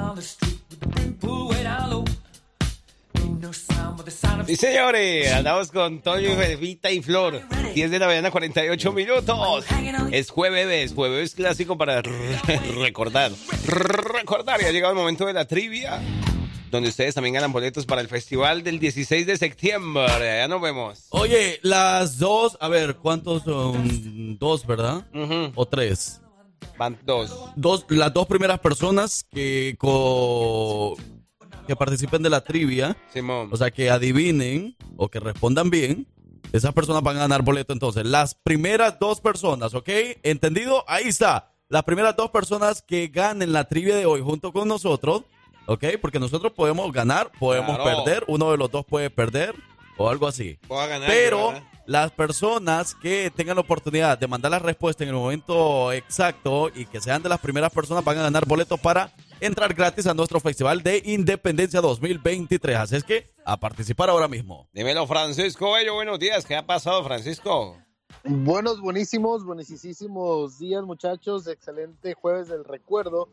Sí, 4.51 4.57
señores, 4.57 5.31
andamos 5.31 5.71
con 5.71 6.01
Toño, 6.01 6.29
Evita 6.41 6.91
y 6.91 7.01
Flor. 7.01 7.41
10 7.73 7.89
de 7.89 7.99
la 7.99 8.07
mañana, 8.07 8.31
48 8.31 8.91
minutos. 8.91 9.65
Es 10.11 10.29
jueves, 10.29 10.93
jueves 10.93 11.35
clásico 11.35 11.77
para 11.77 12.01
recordar. 12.81 13.31
Recordar, 13.65 14.59
ya 14.59 14.67
ha 14.67 14.71
llegado 14.71 14.91
el 14.91 14.99
momento 14.99 15.25
de 15.25 15.31
la 15.31 15.45
trivia. 15.45 16.01
Donde 16.69 16.89
ustedes 16.89 17.15
también 17.15 17.35
ganan 17.35 17.53
boletos 17.53 17.85
para 17.85 18.01
el 18.01 18.09
festival 18.09 18.61
del 18.61 18.79
16 18.79 19.25
de 19.25 19.37
septiembre. 19.37 20.09
Ya 20.19 20.49
nos 20.49 20.61
vemos. 20.61 21.05
Oye, 21.11 21.61
las 21.63 22.17
dos, 22.17 22.57
a 22.59 22.67
ver, 22.67 22.97
¿cuántos 22.97 23.43
son? 23.43 24.37
Dos, 24.37 24.67
¿verdad? 24.67 25.05
¿O 25.55 25.65
tres? 25.65 26.19
Van 26.77 26.99
dos. 27.05 27.53
dos. 27.55 27.85
Las 27.87 28.13
dos 28.13 28.27
primeras 28.27 28.59
personas 28.59 29.25
que, 29.31 29.77
que 31.71 31.75
participen 31.77 32.21
de 32.21 32.29
la 32.29 32.41
trivia, 32.41 32.97
o 33.49 33.55
sea, 33.55 33.71
que 33.71 33.89
adivinen 33.89 34.75
o 34.97 35.07
que 35.07 35.21
respondan 35.21 35.69
bien, 35.69 36.05
esas 36.51 36.73
personas 36.73 37.01
van 37.01 37.15
a 37.15 37.21
ganar 37.21 37.43
boleto 37.43 37.71
entonces. 37.71 38.05
Las 38.05 38.35
primeras 38.35 38.99
dos 38.99 39.21
personas, 39.21 39.73
¿ok? 39.73 39.87
¿Entendido? 40.23 40.83
Ahí 40.85 41.05
está. 41.07 41.53
Las 41.69 41.83
primeras 41.83 42.17
dos 42.17 42.29
personas 42.29 42.81
que 42.81 43.07
ganen 43.07 43.53
la 43.53 43.69
trivia 43.69 43.95
de 43.95 44.05
hoy 44.05 44.19
junto 44.19 44.51
con 44.51 44.67
nosotros, 44.67 45.21
¿ok? 45.65 45.85
Porque 46.01 46.19
nosotros 46.19 46.51
podemos 46.51 46.91
ganar, 46.91 47.31
podemos 47.39 47.79
perder, 47.79 48.25
uno 48.27 48.51
de 48.51 48.57
los 48.57 48.69
dos 48.69 48.85
puede 48.85 49.09
perder 49.09 49.55
o 49.95 50.09
algo 50.09 50.27
así. 50.27 50.59
Pero 51.07 51.53
las 51.85 52.11
personas 52.11 52.95
que 52.95 53.31
tengan 53.33 53.55
la 53.55 53.61
oportunidad 53.61 54.17
de 54.17 54.27
mandar 54.27 54.51
la 54.51 54.59
respuesta 54.59 55.05
en 55.05 55.11
el 55.11 55.15
momento 55.15 55.93
exacto 55.93 56.69
y 56.75 56.83
que 56.83 56.99
sean 56.99 57.23
de 57.23 57.29
las 57.29 57.39
primeras 57.39 57.71
personas 57.71 58.03
van 58.03 58.17
a 58.17 58.23
ganar 58.23 58.45
boletos 58.45 58.77
para 58.77 59.09
entrar 59.41 59.73
gratis 59.73 60.07
a 60.07 60.13
nuestro 60.13 60.39
Festival 60.39 60.83
de 60.83 61.01
Independencia 61.03 61.81
2023. 61.81 62.77
Así 62.77 62.95
es 62.95 63.03
que 63.03 63.25
a 63.43 63.59
participar 63.59 64.09
ahora 64.09 64.27
mismo. 64.27 64.69
Dímelo, 64.71 65.05
Francisco 65.07 65.73
Bello. 65.73 65.95
Buenos 65.95 66.19
días. 66.19 66.45
¿Qué 66.45 66.55
ha 66.55 66.65
pasado, 66.65 67.03
Francisco? 67.03 67.75
Buenos, 68.23 68.79
buenísimos, 68.79 69.43
buenísimos 69.43 70.59
días, 70.59 70.83
muchachos. 70.83 71.47
Excelente 71.47 72.13
jueves 72.13 72.47
del 72.47 72.63
recuerdo. 72.63 73.27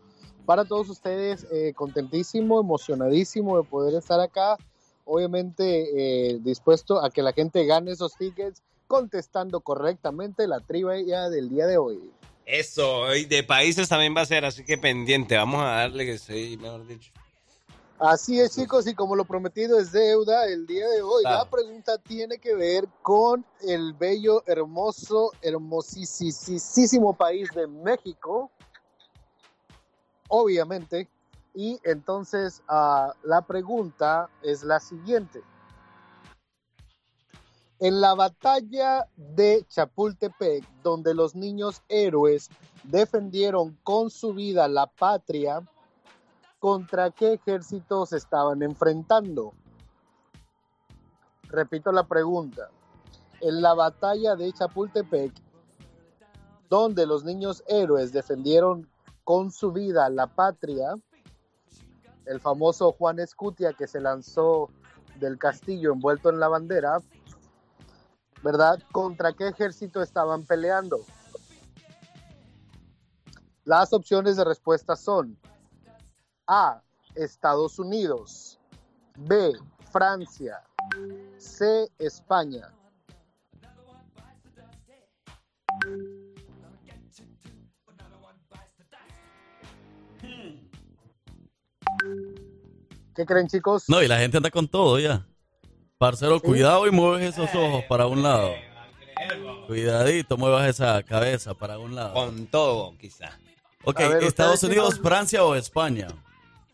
Para 0.47 0.65
todos 0.65 0.89
ustedes, 0.89 1.47
eh, 1.53 1.75
contentísimo, 1.75 2.59
emocionadísimo 2.59 3.59
de 3.59 3.69
poder 3.69 3.95
estar 3.95 4.19
acá 4.19 4.57
obviamente 5.09 6.33
eh, 6.33 6.39
dispuesto 6.41 7.03
a 7.03 7.11
que 7.11 7.23
la 7.23 7.33
gente 7.33 7.65
gane 7.65 7.93
esos 7.93 8.15
tickets 8.17 8.63
contestando 8.87 9.61
correctamente 9.61 10.47
la 10.47 10.61
trivia 10.61 11.29
del 11.31 11.49
día 11.49 11.67
de 11.67 11.79
hoy. 11.79 11.99
Eso, 12.49 13.15
y 13.15 13.27
de 13.27 13.43
países 13.43 13.91
también 13.91 14.17
va 14.17 14.23
a 14.23 14.27
ser, 14.27 14.47
así 14.47 14.65
que 14.65 14.79
pendiente, 14.79 15.37
vamos 15.37 15.61
a 15.61 15.67
darle 15.67 16.07
que 16.07 16.17
sí, 16.17 16.57
mejor 16.59 16.87
dicho. 16.87 17.13
Así 17.99 18.41
es, 18.41 18.55
chicos, 18.55 18.87
y 18.87 18.95
como 18.95 19.15
lo 19.17 19.27
prometido 19.27 19.79
es 19.79 19.93
deuda, 19.93 20.47
el 20.47 20.67
día 20.67 20.89
de 20.89 21.03
hoy 21.03 21.25
la 21.25 21.45
pregunta 21.45 21.99
tiene 21.99 22.39
que 22.39 22.55
ver 22.55 22.89
con 23.03 23.45
el 23.61 23.93
bello, 23.93 24.43
hermoso, 24.47 25.33
hermosísimo 25.43 27.13
país 27.13 27.51
de 27.55 27.67
México. 27.67 28.51
Obviamente, 30.29 31.07
y 31.55 31.79
entonces 31.85 32.63
ah, 32.67 33.13
la 33.25 33.43
pregunta 33.43 34.31
es 34.43 34.63
la 34.63 34.81
siguiente. 34.81 35.43
En 37.81 38.01
la 38.01 38.15
batalla 38.15 39.07
de 39.17 39.65
Chapultepec, 39.69 40.69
donde 40.83 41.15
los 41.15 41.37
niños 41.37 41.83
héroes 41.89 42.51
defendieron 42.83 43.79
con 43.85 44.11
su 44.11 44.35
vida 44.35 44.67
la 44.67 44.89
patria, 44.89 45.63
¿contra 46.59 47.13
qué 47.13 47.35
ejércitos 47.35 48.13
estaban 48.13 48.63
enfrentando? 48.63 49.55
Repito 51.45 51.93
la 51.93 52.03
pregunta. 52.03 52.69
En 53.41 53.63
la 53.63 53.75
batalla 53.75 54.35
de 54.35 54.53
Chapultepec, 54.53 55.33
donde 56.69 57.07
los 57.07 57.23
niños 57.23 57.63
héroes 57.69 58.13
defendieron 58.13 58.89
con 59.23 59.53
su 59.53 59.71
vida 59.71 60.11
la 60.11 60.27
patria, 60.27 60.95
el 62.27 62.41
famoso 62.41 62.91
Juan 62.91 63.21
Escutia 63.21 63.73
que 63.73 63.87
se 63.87 64.01
lanzó 64.01 64.69
del 65.21 65.39
castillo 65.39 65.93
envuelto 65.93 66.29
en 66.31 66.41
la 66.41 66.49
bandera, 66.49 66.99
¿verdad? 68.43 68.83
¿Contra 68.93 69.33
qué 69.33 69.49
ejército 69.49 70.03
estaban 70.03 70.45
peleando? 70.45 71.05
Las 73.65 73.93
opciones 73.93 74.37
de 74.37 74.45
respuesta 74.45 74.97
son 74.97 75.39
A, 76.47 76.83
Estados 77.15 77.79
Unidos, 77.79 78.59
B, 79.17 79.53
Francia, 79.93 80.63
C, 81.37 81.89
España. 81.99 82.73
¿Qué 93.15 93.27
creen, 93.27 93.49
chicos? 93.49 93.85
No, 93.89 94.03
y 94.03 94.07
la 94.07 94.17
gente 94.19 94.37
anda 94.37 94.51
con 94.51 94.69
todo 94.69 94.99
ya. 94.99 95.27
Parcero, 95.99 96.41
cuidado 96.41 96.87
y 96.87 96.93
mueves 96.93 97.35
esos 97.35 97.53
ojos 97.57 97.83
para 97.89 98.07
un 98.07 98.23
lado. 98.23 98.53
Cuidadito, 99.67 100.37
muevas 100.37 100.69
esa 100.69 101.03
cabeza 101.03 101.55
para 101.55 101.77
un 101.81 101.97
lado. 101.97 102.15
Con 102.15 102.47
todo, 102.47 102.97
quizá. 102.99 103.31
Ok, 103.83 103.99
ver, 103.99 104.23
Estados 104.23 104.63
Unidos. 104.63 105.01
Francia 105.01 105.43
o 105.43 105.57
España. 105.57 106.07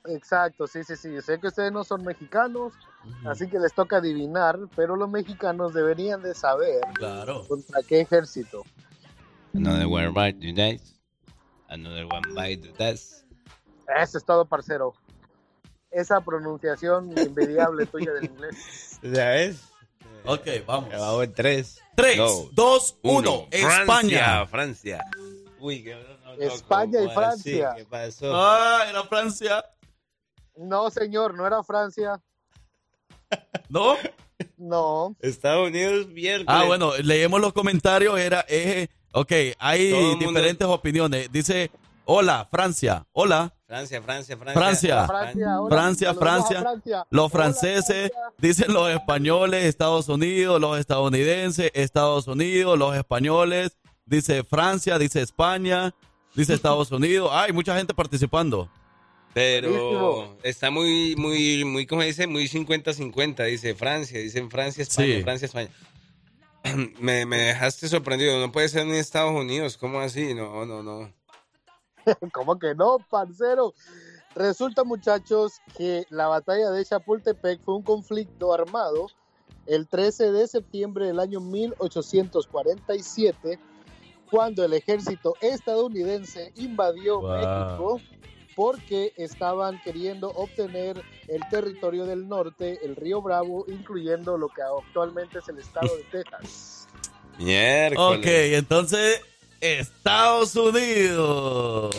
Exacto, 0.05 0.66
sí, 0.66 0.85
sí, 0.85 0.95
sí. 0.97 1.22
Sé 1.22 1.41
que 1.41 1.47
ustedes 1.47 1.72
no 1.72 1.85
son 1.85 2.05
mexicanos, 2.05 2.75
así 3.25 3.49
que 3.49 3.59
les 3.59 3.72
toca 3.72 3.97
adivinar, 3.97 4.59
pero 4.77 4.95
los 4.95 5.09
mexicanos 5.09 5.72
deberían 5.72 6.22
de 6.22 6.35
saber 6.35 6.83
Claro. 6.93 7.47
contra 7.49 7.81
qué 7.83 8.03
ejército. 8.03 8.62
Another 9.55 9.87
one 9.87 10.09
bite 10.09 10.39
the. 10.39 10.81
Another 11.68 12.05
one 12.05 12.35
bite 12.35 12.59
the 12.70 12.91
dust. 12.91 13.25
Eso 13.97 14.18
es 14.18 14.25
todo, 14.27 14.45
parcero. 14.45 14.93
Esa 15.95 16.20
pronunciación 16.20 17.16
envidiable 17.16 17.86
tuya 17.92 18.12
del 18.12 18.24
inglés. 18.24 18.99
¿Ya 19.03 19.30
ves? 19.30 19.57
Ok, 20.24 20.47
vamos. 20.66 20.90
Vamos 20.90 21.24
en 21.24 21.34
3. 21.34 21.80
3, 21.97 22.18
2, 22.53 22.99
1. 23.03 23.47
España. 23.53 23.84
Francia, 23.84 24.47
Francia. 24.47 25.05
Uy, 25.61 25.84
qué 25.84 25.95
no, 25.95 26.34
no, 26.36 26.42
España 26.42 27.03
y. 27.03 27.09
Francia. 27.11 27.74
¿Qué 27.76 27.84
pasó? 27.84 28.32
Ah, 28.34 28.84
era 28.90 29.05
Francia. 29.05 29.64
No, 30.57 30.90
señor, 30.90 31.34
no 31.34 31.47
era 31.47 31.62
Francia. 31.62 32.20
¿No? 33.68 33.97
No. 34.57 35.14
Estados 35.20 35.68
Unidos, 35.68 36.09
miércoles. 36.09 36.47
Ah, 36.49 36.64
bueno, 36.64 36.97
leemos 36.99 37.40
los 37.40 37.53
comentarios. 37.53 38.18
Era, 38.18 38.45
eh, 38.49 38.88
ok, 39.12 39.32
hay 39.59 39.90
Todo 39.90 40.01
el 40.01 40.07
mundo- 40.16 40.26
diferentes 40.26 40.66
opiniones. 40.66 41.30
Dice, 41.30 41.70
hola, 42.07 42.49
Francia. 42.51 43.07
Hola, 43.13 43.53
Francia, 43.67 44.03
Francia, 44.03 44.37
Francia. 44.37 44.55
Francia. 44.61 45.07
Francia, 45.07 45.61
hola. 45.61 45.77
Francia, 45.77 46.15
Francia. 46.15 46.61
Francia. 46.61 47.07
Los 47.11 47.25
Hola, 47.25 47.31
franceses, 47.31 48.11
Francia. 48.13 48.33
dicen 48.39 48.73
los 48.73 48.91
españoles, 48.91 49.65
Estados 49.65 50.09
Unidos, 50.09 50.61
los 50.61 50.79
estadounidenses, 50.79 51.71
Estados 51.75 52.27
Unidos, 52.29 52.79
los 52.79 52.97
españoles, 52.97 53.77
dice 54.07 54.45
Francia, 54.45 54.99
dice 54.99 55.23
España, 55.23 55.95
dice 56.35 56.55
Estados 56.55 56.93
Unidos. 56.93 57.31
Hay 57.33 57.53
mucha 57.53 57.77
gente 57.77 57.95
participando. 57.95 58.71
Pero 59.33 60.37
está 60.45 60.71
muy, 60.71 61.17
muy, 61.17 61.65
muy, 61.65 61.87
¿cómo 61.87 62.03
dice? 62.03 62.29
Muy 62.29 62.45
50-50. 62.45 63.45
Dice 63.47 63.75
Francia, 63.75 64.21
dicen 64.21 64.49
Francia, 64.49 64.83
España, 64.83 65.17
Sí. 65.17 65.23
Francia, 65.23 65.47
España. 65.47 65.71
me, 67.01 67.27
me 67.27 67.39
dejaste 67.39 67.89
sorprendido. 67.89 68.39
No 68.39 68.53
puede 68.53 68.69
ser 68.69 68.87
ni 68.87 68.97
Estados 68.97 69.33
Unidos. 69.33 69.77
¿Cómo 69.77 69.99
así? 70.01 70.35
No, 70.35 70.65
no, 70.65 70.85
no. 70.85 71.13
¿Cómo 72.33 72.59
que 72.59 72.75
no, 72.75 72.99
parcero? 73.11 73.75
Resulta, 74.35 74.85
muchachos, 74.85 75.61
que 75.77 76.07
la 76.11 76.27
batalla 76.27 76.71
de 76.71 76.85
Chapultepec 76.85 77.63
fue 77.63 77.77
un 77.77 77.83
conflicto 77.83 78.53
armado 78.53 79.07
el 79.67 79.89
13 79.89 80.33
de 80.33 80.47
septiembre 80.49 81.07
del 81.07 81.21
año 81.21 81.41
1847, 81.41 83.59
cuando 84.31 84.65
el 84.65 84.73
ejército 84.75 85.35
estadounidense 85.41 86.53
invadió 86.57 87.21
Wow. 87.21 87.31
México 87.31 88.01
porque 88.57 89.13
estaban 89.17 89.81
queriendo 89.83 90.31
obtener 90.31 91.03
el 91.29 91.41
territorio 91.51 92.05
del 92.05 92.29
norte, 92.29 92.79
el 92.85 92.97
río 92.97 93.21
Bravo, 93.21 93.65
incluyendo 93.69 94.39
lo 94.39 94.49
que 94.49 94.63
actualmente 94.63 95.39
es 95.39 95.49
el 95.49 95.59
estado 95.59 95.89
de 95.97 96.05
Texas. 96.23 96.89
Miércoles. 97.39 98.19
Ok, 98.19 98.27
entonces, 98.27 99.21
Estados 99.65 100.55
Unidos. 100.57 101.95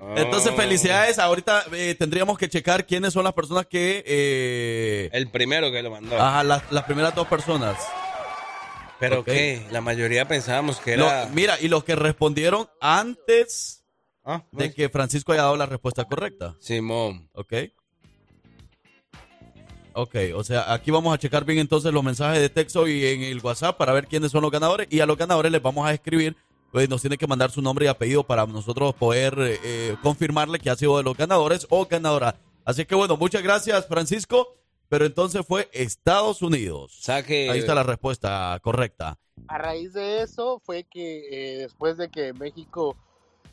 Oh. 0.00 0.14
Entonces, 0.16 0.54
felicidades. 0.54 1.18
Ahorita 1.18 1.64
eh, 1.72 1.94
tendríamos 1.98 2.38
que 2.38 2.48
checar 2.48 2.86
quiénes 2.86 3.12
son 3.12 3.24
las 3.24 3.32
personas 3.34 3.66
que... 3.66 4.02
eh, 4.06 5.10
El 5.12 5.30
primero 5.30 5.70
que 5.70 5.82
lo 5.82 5.90
mandó. 5.90 6.20
ajá, 6.20 6.42
las, 6.44 6.62
las 6.72 6.84
primeras 6.84 7.14
dos 7.14 7.26
personas. 7.26 7.76
Pero 8.98 9.22
qué, 9.24 9.66
la 9.70 9.82
mayoría 9.82 10.26
pensábamos 10.26 10.78
que 10.80 10.96
Lo- 10.96 11.06
era. 11.06 11.26
mira, 11.32 11.56
y 11.60 11.68
los 11.68 11.84
que 11.84 11.94
respondieron 11.96 12.66
antes 12.80 13.82
Ah, 14.24 14.42
de 14.52 14.64
pues, 14.64 14.74
que 14.74 14.88
Francisco 14.88 15.32
haya 15.32 15.42
dado 15.42 15.56
la 15.56 15.66
respuesta 15.66 16.04
correcta. 16.04 16.56
Simón. 16.60 17.28
¿Ok? 17.34 17.52
Ok, 19.98 20.14
o 20.34 20.44
sea, 20.44 20.74
aquí 20.74 20.90
vamos 20.90 21.14
a 21.14 21.18
checar 21.18 21.46
bien 21.46 21.58
entonces 21.58 21.90
los 21.90 22.04
mensajes 22.04 22.38
de 22.38 22.50
texto 22.50 22.86
y 22.86 23.06
en 23.06 23.22
el 23.22 23.40
WhatsApp 23.40 23.78
para 23.78 23.94
ver 23.94 24.06
quiénes 24.06 24.30
son 24.30 24.42
los 24.42 24.50
ganadores. 24.50 24.88
Y 24.90 25.00
a 25.00 25.06
los 25.06 25.16
ganadores 25.16 25.50
les 25.50 25.62
vamos 25.62 25.86
a 25.86 25.94
escribir, 25.94 26.36
pues 26.70 26.86
nos 26.90 27.00
tiene 27.00 27.16
que 27.16 27.26
mandar 27.26 27.50
su 27.50 27.62
nombre 27.62 27.86
y 27.86 27.88
apellido 27.88 28.22
para 28.22 28.44
nosotros 28.44 28.94
poder 28.94 29.34
eh, 29.38 29.58
eh, 29.64 29.96
confirmarle 30.02 30.58
que 30.58 30.68
ha 30.68 30.76
sido 30.76 30.98
de 30.98 31.02
los 31.02 31.16
ganadores 31.16 31.66
o 31.70 31.86
ganadora. 31.86 32.36
Así 32.66 32.84
que 32.84 32.94
bueno, 32.94 33.16
muchas 33.16 33.42
gracias 33.42 33.86
Francisco. 33.86 34.54
Pero 34.90 35.06
entonces 35.06 35.44
fue 35.46 35.68
Estados 35.72 36.42
Unidos. 36.42 36.96
Saque. 37.00 37.50
Ahí 37.50 37.60
está 37.60 37.74
la 37.74 37.82
respuesta 37.82 38.58
correcta. 38.62 39.18
A 39.48 39.58
raíz 39.58 39.94
de 39.94 40.22
eso 40.22 40.60
fue 40.62 40.84
que 40.84 41.26
eh, 41.30 41.58
después 41.58 41.96
de 41.96 42.10
que 42.10 42.34
México, 42.34 42.96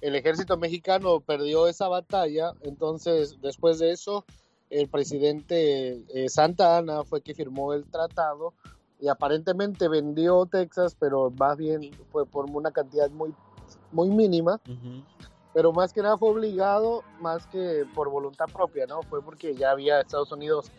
el 0.02 0.16
ejército 0.16 0.58
mexicano 0.58 1.22
perdió 1.22 1.68
esa 1.68 1.88
batalla, 1.88 2.52
entonces 2.62 3.38
después 3.42 3.80
de 3.80 3.92
eso 3.92 4.26
el 4.74 4.88
presidente 4.90 6.04
eh, 6.14 6.30
Santa 6.30 6.78
Ana 6.78 7.04
fue 7.04 7.22
que 7.22 7.36
firmó 7.36 7.74
el 7.74 7.86
tratado 7.86 8.54
y 9.00 9.08
aparentemente 9.08 9.88
vendió 9.88 10.46
Texas, 10.46 10.96
pero 11.00 11.30
más 11.32 11.58
bien 11.58 11.92
fue 12.12 12.26
por 12.26 12.50
una 12.50 12.72
cantidad 12.72 13.10
muy, 13.12 13.34
muy 13.92 14.10
mínima, 14.10 14.60
pero 15.54 15.74
más 15.74 15.94
que 15.94 16.02
nada 16.02 16.18
fue 16.18 16.30
obligado, 16.30 17.04
más 17.20 17.46
que 17.48 17.86
por 17.94 18.10
voluntad 18.10 18.46
propia, 18.52 18.88
¿no? 18.88 19.04
Fue 19.04 19.22
porque 19.22 19.56
ya 19.56 19.72
había 19.72 20.02
Estados 20.02 20.32
Unidos 20.32 20.72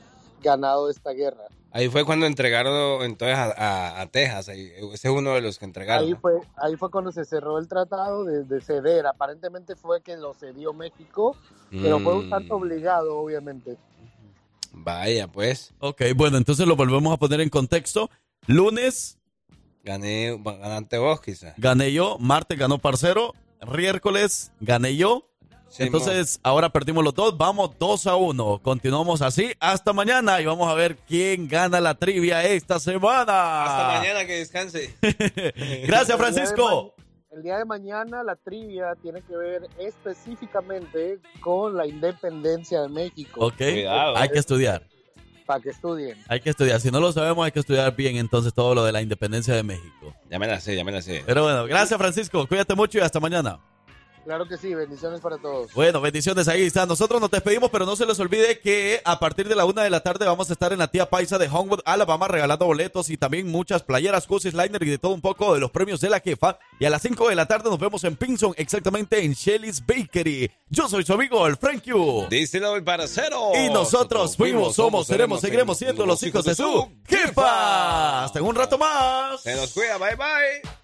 ganado 0.42 0.90
esta 0.90 1.10
guerra. 1.10 1.44
Ahí 1.76 1.88
fue 1.88 2.04
cuando 2.04 2.24
entregaron 2.26 3.02
entonces 3.02 3.36
a, 3.36 3.46
a- 3.56 4.00
a 4.02 4.06
Texas. 4.06 4.48
ahí- 4.48 4.70
ese 4.92 5.08
es 5.08 5.12
uno 5.14 5.34
de 5.34 5.40
los 5.40 5.58
que 5.58 5.64
entregaron. 5.64 6.06
Ahí 6.06 6.14
fue, 6.14 6.34
ahí 6.56 6.76
fue 6.76 6.88
cuando 6.88 7.10
se 7.10 7.24
cerró 7.24 7.58
el 7.58 7.66
tratado 7.66 8.24
de, 8.24 8.44
de 8.44 8.60
ceder. 8.60 9.08
Aparentemente 9.08 9.74
fue 9.74 10.00
que 10.00 10.16
lo 10.16 10.34
cedió 10.34 10.72
México, 10.72 11.36
pero 11.70 11.98
fue 11.98 12.14
un 12.14 12.26
Mm, 12.28 12.30
tanto 12.30 12.54
obligado, 12.54 13.16
obviamente. 13.18 13.76
Vaya, 14.72 15.26
pues. 15.26 15.74
Ok, 15.80 16.02
bueno, 16.14 16.36
entonces 16.36 16.64
lo 16.66 16.76
volvemos 16.76 17.12
a 17.12 17.16
poner 17.16 17.40
en 17.40 17.48
contexto. 17.48 18.08
Lunes 18.46 19.18
Gané, 19.82 20.40
ganaste 20.42 20.98
vos, 20.98 21.20
quizás. 21.20 21.54
gané 21.58 21.92
yo, 21.92 22.18
martes 22.18 22.56
ganó 22.58 22.78
Parcero, 22.78 23.34
miércoles 23.76 24.52
gané 24.60 24.94
yo. 24.96 25.28
Entonces, 25.78 26.40
ahora 26.42 26.70
perdimos 26.70 27.04
los 27.04 27.14
dos, 27.14 27.36
vamos 27.36 27.70
2 27.78 28.06
a 28.06 28.16
1. 28.16 28.60
Continuamos 28.62 29.22
así 29.22 29.52
hasta 29.58 29.92
mañana 29.92 30.40
y 30.40 30.46
vamos 30.46 30.70
a 30.70 30.74
ver 30.74 30.96
quién 30.96 31.48
gana 31.48 31.80
la 31.80 31.94
trivia 31.94 32.44
esta 32.44 32.78
semana. 32.78 33.64
Hasta 33.64 33.98
mañana, 33.98 34.26
que 34.26 34.38
descanse. 34.38 34.94
Gracias, 35.86 36.16
Francisco. 36.16 36.94
El 37.30 37.42
día 37.42 37.58
de 37.58 37.64
mañana 37.64 38.22
la 38.22 38.36
trivia 38.36 38.94
tiene 39.02 39.20
que 39.22 39.36
ver 39.36 39.68
específicamente 39.78 41.18
con 41.40 41.76
la 41.76 41.84
independencia 41.84 42.82
de 42.82 42.88
México. 42.88 43.46
Ok, 43.46 43.56
Cuidado, 43.56 44.16
hay 44.16 44.28
eh. 44.28 44.32
que 44.32 44.38
estudiar. 44.38 44.86
Para 45.44 45.60
que 45.60 45.70
estudien. 45.70 46.16
Hay 46.28 46.40
que 46.40 46.50
estudiar. 46.50 46.80
Si 46.80 46.90
no 46.90 47.00
lo 47.00 47.12
sabemos, 47.12 47.44
hay 47.44 47.52
que 47.52 47.60
estudiar 47.60 47.94
bien 47.94 48.16
entonces 48.16 48.54
todo 48.54 48.74
lo 48.74 48.84
de 48.84 48.92
la 48.92 49.02
independencia 49.02 49.54
de 49.54 49.62
México. 49.62 50.14
Ya 50.30 50.38
me 50.38 50.46
la 50.46 50.58
sé, 50.60 50.74
ya 50.74 50.84
me 50.84 50.92
la 50.92 51.02
sé. 51.02 51.22
Pero 51.26 51.42
bueno, 51.42 51.66
gracias, 51.66 51.98
Francisco. 51.98 52.46
Cuídate 52.46 52.74
mucho 52.74 52.98
y 52.98 53.02
hasta 53.02 53.20
mañana. 53.20 53.58
Claro 54.24 54.48
que 54.48 54.56
sí, 54.56 54.74
bendiciones 54.74 55.20
para 55.20 55.36
todos. 55.36 55.72
Bueno, 55.74 56.00
bendiciones, 56.00 56.48
ahí 56.48 56.62
está. 56.62 56.86
Nosotros 56.86 57.20
nos 57.20 57.30
despedimos, 57.30 57.70
pero 57.70 57.84
no 57.84 57.94
se 57.94 58.06
les 58.06 58.18
olvide 58.18 58.58
que 58.58 59.02
a 59.04 59.18
partir 59.18 59.48
de 59.48 59.54
la 59.54 59.66
una 59.66 59.82
de 59.82 59.90
la 59.90 60.00
tarde 60.00 60.24
vamos 60.24 60.48
a 60.48 60.54
estar 60.54 60.72
en 60.72 60.78
la 60.78 60.88
tía 60.88 61.10
Paisa 61.10 61.36
de 61.36 61.46
Homewood, 61.46 61.80
Alabama, 61.84 62.26
regalando 62.26 62.64
boletos 62.64 63.10
y 63.10 63.18
también 63.18 63.48
muchas 63.48 63.82
playeras, 63.82 64.26
courses, 64.26 64.54
liner 64.54 64.82
y 64.82 64.90
de 64.90 64.98
todo 64.98 65.12
un 65.12 65.20
poco 65.20 65.52
de 65.52 65.60
los 65.60 65.70
premios 65.70 66.00
de 66.00 66.08
la 66.08 66.20
jefa. 66.20 66.58
Y 66.80 66.86
a 66.86 66.90
las 66.90 67.02
5 67.02 67.28
de 67.28 67.34
la 67.34 67.46
tarde 67.46 67.68
nos 67.68 67.78
vemos 67.78 68.02
en 68.04 68.16
Pinson, 68.16 68.54
exactamente 68.56 69.22
en 69.22 69.32
Shelly's 69.32 69.84
Bakery. 69.84 70.50
Yo 70.70 70.88
soy 70.88 71.04
su 71.04 71.12
amigo, 71.12 71.46
el 71.46 71.56
Frank 71.56 71.82
Yu. 71.84 72.26
Díselo 72.30 72.76
el 72.76 72.84
paracero. 72.84 73.52
Y 73.54 73.68
nosotros 73.68 74.36
fuimos, 74.36 74.74
somos, 74.74 75.06
seremos, 75.06 75.42
seguiremos 75.42 75.76
siendo 75.76 76.06
los 76.06 76.22
hijos 76.22 76.44
de 76.44 76.54
su 76.54 76.90
jefa. 77.06 78.24
Hasta 78.24 78.38
en 78.38 78.46
un 78.46 78.54
rato 78.54 78.78
más. 78.78 79.42
Se 79.42 79.54
nos 79.54 79.72
cuida, 79.72 79.98
bye 79.98 80.16
bye. 80.16 80.83